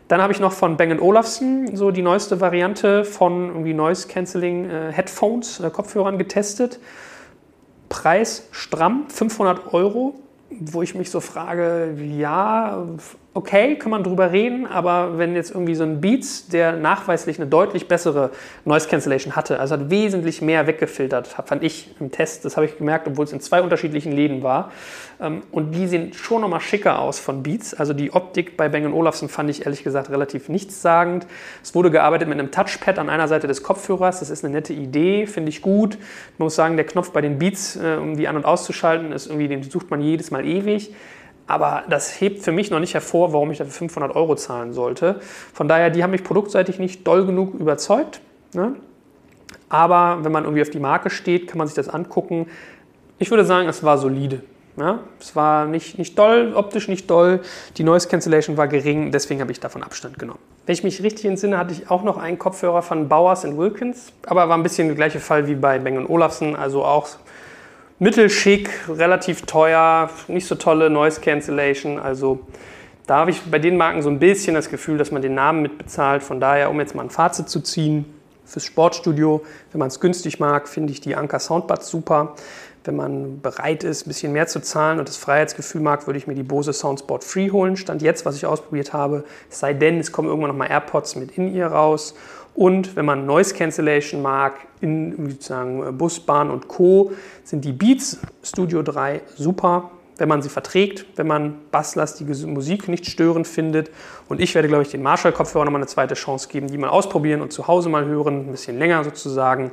Dann 0.08 0.21
habe 0.21 0.34
ich 0.34 0.39
noch 0.39 0.51
von 0.51 0.77
Bang 0.77 0.99
Olufsen 0.99 1.75
so 1.75 1.91
die 1.91 2.01
neueste 2.01 2.41
Variante 2.41 3.06
von 3.06 3.47
irgendwie 3.47 3.73
Noise 3.73 4.08
Cancelling 4.08 4.69
äh, 4.69 4.91
Headphones, 4.91 5.60
äh, 5.62 5.69
Kopfhörern 5.69 6.17
getestet. 6.17 6.80
Preis 7.88 8.47
stramm, 8.51 9.06
500 9.10 9.73
Euro, 9.73 10.15
wo 10.49 10.82
ich 10.82 10.95
mich 10.95 11.12
so 11.12 11.19
frage, 11.19 11.95
ja, 12.17 12.86
okay, 13.34 13.76
kann 13.78 13.91
man 13.91 14.04
drüber 14.04 14.34
reden, 14.34 14.67
aber 14.67 15.17
wenn 15.17 15.36
jetzt 15.36 15.52
irgendwie 15.52 15.76
so 15.76 15.84
ein 15.84 16.02
Beats, 16.02 16.48
der 16.48 16.74
nachweislich 16.74 17.39
eine 17.39 17.48
deutlich 17.48 17.88
bessere 17.88 18.32
Noise 18.65 18.89
Cancellation 18.89 19.38
hatte, 19.38 19.58
also 19.58 19.76
hat 19.76 19.89
wesentlich 19.89 20.41
mehr 20.41 20.67
weggefiltert, 20.67 21.28
fand 21.28 21.63
ich 21.63 21.96
im 22.02 22.12
Test, 22.12 22.44
das 22.44 22.58
habe 22.58 22.65
ich 22.65 22.78
gemerkt, 22.78 23.08
obwohl 23.08 23.24
es 23.24 23.32
in 23.32 23.39
zwei 23.39 23.62
unterschiedlichen 23.62 24.12
Läden 24.12 24.44
war. 24.44 24.72
Ähm, 25.22 25.44
und 25.52 25.72
die 25.72 25.88
sehen 25.88 26.12
schon 26.12 26.41
nochmal 26.41 26.60
schicker 26.60 27.00
aus 27.00 27.20
von 27.20 27.41
Beats. 27.41 27.74
Also 27.74 27.94
die 27.94 28.12
Optik 28.12 28.58
bei 28.58 28.67
Bang 28.67 28.91
Olufsen 28.91 29.30
fand 29.30 29.50
ich 29.50 29.65
ehrlich 29.65 29.86
gesagt 29.86 30.10
relativ 30.10 30.50
nichtssagend. 30.50 31.26
Es 31.63 31.74
wurde 31.74 31.89
gearbeitet 31.89 32.28
mit 32.28 32.38
einem 32.38 32.52
Touchpad 32.52 33.00
an 33.00 33.10
einer 33.10 33.30
Seite 33.30 33.48
des 33.48 33.63
Kopfhörers, 33.63 34.20
das 34.20 34.30
ist 34.30 34.44
eine 34.44 34.54
nette 34.54 34.74
Idee, 34.74 35.26
finde 35.26 35.50
ich 35.50 35.62
gut. 35.62 35.98
Ich 36.34 36.39
muss 36.39 36.56
sagen, 36.56 36.76
der 36.76 36.86
Knopf 36.86 37.12
bei 37.12 37.22
den 37.22 37.39
Beats, 37.39 37.78
äh, 37.78 37.96
um 37.96 38.17
die 38.17 38.28
an- 38.28 38.36
und 38.36 38.44
auszuschalten, 38.44 39.13
ist 39.13 39.28
irgendwie, 39.28 39.48
den 39.48 39.63
sucht 39.63 39.89
man 39.89 40.02
jedes 40.02 40.32
Mal 40.32 40.46
ewig. 40.46 40.94
Aber 41.52 41.84
das 41.90 42.22
hebt 42.22 42.44
für 42.44 42.54
mich 42.54 42.72
noch 42.72 42.80
nicht 42.80 42.94
hervor, 42.94 43.34
warum 43.34 43.52
ich 43.52 43.58
dafür 43.58 43.74
500 43.74 44.16
Euro 44.16 44.36
zahlen 44.36 44.72
sollte. 44.72 45.20
Von 45.54 45.68
daher, 45.68 45.90
die 45.90 46.02
haben 46.02 46.12
mich 46.12 46.24
produktseitig 46.24 46.80
nicht 46.80 47.06
doll 47.06 47.26
genug 47.26 47.56
überzeugt. 47.56 48.22
Ne? 48.54 48.78
Aber 49.68 50.20
wenn 50.24 50.32
man 50.32 50.46
irgendwie 50.46 50.62
auf 50.62 50.70
die 50.70 50.80
Marke 50.80 51.10
steht, 51.10 51.50
kann 51.50 51.58
man 51.58 51.68
sich 51.68 51.76
das 51.76 51.90
angucken. 51.90 52.48
Ich 53.20 53.32
würde 53.32 53.44
sagen, 53.44 53.68
es 53.68 53.84
war 53.84 53.98
solide. 53.98 54.44
Ja? 54.78 55.00
Es 55.20 55.36
war 55.36 55.66
nicht, 55.66 55.98
nicht 55.98 56.18
doll, 56.18 56.54
optisch 56.56 56.88
nicht 56.88 57.10
doll. 57.10 57.42
Die 57.76 57.84
Noise 57.84 58.08
Cancellation 58.08 58.56
war 58.56 58.70
gering, 58.70 59.12
deswegen 59.12 59.42
habe 59.42 59.52
ich 59.52 59.60
davon 59.60 59.84
Abstand 59.84 60.18
genommen. 60.18 60.40
Wenn 60.66 60.72
ich 60.72 60.86
mich 60.86 61.04
richtig 61.04 61.26
entsinne, 61.26 61.58
hatte 61.58 61.74
ich 61.74 61.92
auch 61.92 62.04
noch 62.04 62.16
einen 62.16 62.40
Kopfhörer 62.40 62.82
von 62.82 63.10
Bowers 63.10 63.44
Wilkins, 63.44 64.14
aber 64.26 64.48
war 64.48 64.58
ein 64.58 64.64
bisschen 64.64 64.88
der 64.88 64.96
gleiche 64.96 65.20
Fall 65.20 65.48
wie 65.48 65.56
bei 65.56 65.80
Bang 65.80 66.06
Olufsen, 66.08 66.56
also 66.56 66.86
auch 66.86 67.10
mittelschick, 68.02 68.68
relativ 68.90 69.44
teuer, 69.44 70.10
nicht 70.28 70.48
so 70.48 70.56
tolle 70.56 70.90
Noise 70.90 71.22
Cancellation. 71.22 72.00
Also 72.00 72.40
da 73.06 73.18
habe 73.18 73.30
ich 73.30 73.44
bei 73.44 73.60
den 73.60 73.78
Marken 73.78 74.02
so 74.02 74.10
ein 74.10 74.18
bisschen 74.18 74.56
das 74.56 74.70
Gefühl, 74.70 74.98
dass 74.98 75.12
man 75.12 75.22
den 75.22 75.36
Namen 75.36 75.62
mitbezahlt. 75.62 76.24
Von 76.24 76.40
daher, 76.40 76.72
um 76.72 76.80
jetzt 76.80 76.96
mal 76.96 77.04
ein 77.04 77.12
Fazit 77.12 77.48
zu 77.48 77.62
ziehen, 77.62 78.06
fürs 78.44 78.66
Sportstudio, 78.66 79.46
wenn 79.72 79.80
man 79.80 79.90
es 79.90 80.00
günstig 80.00 80.40
mag, 80.40 80.68
finde 80.68 80.92
ich 80.92 81.00
die 81.00 81.16
Anker 81.16 81.38
Soundbuds 81.38 81.90
super. 81.90 82.36
Wenn 82.84 82.96
man 82.96 83.40
bereit 83.40 83.84
ist, 83.84 84.08
ein 84.08 84.10
bisschen 84.10 84.34
mehr 84.34 84.48
zu 84.48 84.62
zahlen 84.64 84.98
und 84.98 85.08
das 85.08 85.18
Freiheitsgefühl 85.18 85.82
mag, 85.82 86.08
würde 86.08 86.18
ich 86.18 86.26
mir 86.26 86.34
die 86.34 86.42
Bose 86.42 86.74
Soundsport 86.74 87.24
Free 87.24 87.52
holen. 87.52 87.78
Stand 87.78 88.02
jetzt, 88.02 88.26
was 88.26 88.36
ich 88.36 88.48
ausprobiert 88.48 88.94
habe. 88.94 89.26
Es 89.52 89.60
sei 89.60 89.76
denn, 89.76 90.00
es 90.00 90.12
kommen 90.12 90.28
irgendwann 90.28 90.50
nochmal 90.50 90.72
AirPods 90.72 91.18
mit 91.18 91.38
in 91.38 91.54
ihr 91.54 91.68
raus. 91.68 92.16
Und 92.54 92.96
wenn 92.96 93.06
man 93.06 93.26
Noise 93.26 93.56
Cancellation 93.56 94.22
mag, 94.22 94.54
in 94.82 95.32
sozusagen 95.32 95.98
Bus, 95.98 96.20
Bahn 96.20 96.50
und 96.50 96.68
Co., 96.68 97.12
sind 97.44 97.64
die 97.64 97.72
Beats 97.72 98.20
Studio 98.44 98.82
3 98.82 99.22
super, 99.36 99.92
wenn 100.18 100.30
man 100.30 100.42
sie 100.42 100.50
verträgt, 100.50 101.06
wenn 101.16 101.26
man 101.28 101.56
basslastige 101.72 102.36
Musik 102.46 102.88
nicht 102.88 103.08
störend 103.08 103.48
findet. 103.48 103.90
Und 104.30 104.40
ich 104.40 104.54
werde, 104.54 104.68
glaube 104.68 104.84
ich, 104.84 104.90
den 104.90 105.02
Marshall-Kopfhörer 105.02 105.66
nochmal 105.66 105.82
eine 105.82 105.88
zweite 105.88 106.14
Chance 106.14 106.48
geben, 106.48 106.68
die 106.68 106.78
mal 106.78 106.90
ausprobieren 106.90 107.42
und 107.42 107.52
zu 107.52 107.68
Hause 107.68 107.90
mal 107.90 108.06
hören, 108.06 108.48
ein 108.48 108.52
bisschen 108.52 108.78
länger 108.78 109.04
sozusagen 109.04 109.72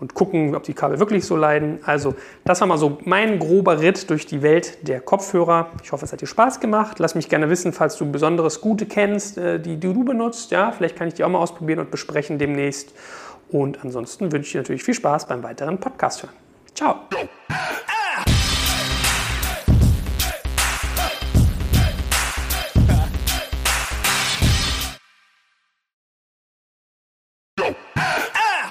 und 0.00 0.14
gucken, 0.14 0.54
ob 0.54 0.62
die 0.62 0.74
Kabel 0.74 0.98
wirklich 0.98 1.24
so 1.24 1.36
leiden. 1.36 1.80
Also 1.84 2.14
das 2.44 2.60
war 2.60 2.68
mal 2.68 2.78
so 2.78 2.98
mein 3.04 3.38
grober 3.38 3.80
Ritt 3.80 4.10
durch 4.10 4.26
die 4.26 4.42
Welt 4.42 4.86
der 4.86 5.00
Kopfhörer. 5.00 5.70
Ich 5.82 5.92
hoffe, 5.92 6.04
es 6.04 6.12
hat 6.12 6.20
dir 6.20 6.26
Spaß 6.26 6.60
gemacht. 6.60 6.98
Lass 6.98 7.14
mich 7.14 7.28
gerne 7.28 7.50
wissen, 7.50 7.72
falls 7.72 7.96
du 7.96 8.10
besonderes 8.10 8.60
Gute 8.60 8.86
kennst, 8.86 9.38
äh, 9.38 9.58
die, 9.58 9.78
du 9.78 10.04
benutzt. 10.04 10.50
Ja, 10.50 10.72
vielleicht 10.72 10.96
kann 10.96 11.08
ich 11.08 11.14
die 11.14 11.24
auch 11.24 11.28
mal 11.28 11.38
ausprobieren 11.38 11.80
und 11.80 11.90
besprechen 11.90 12.38
demnächst. 12.38 12.92
Und 13.50 13.82
ansonsten 13.82 14.30
wünsche 14.30 14.46
ich 14.46 14.52
dir 14.52 14.58
natürlich 14.58 14.84
viel 14.84 14.94
Spaß 14.94 15.26
beim 15.26 15.42
weiteren 15.42 15.78
Podcast 15.78 16.22
hören. 16.22 16.34
Ciao. 16.74 16.96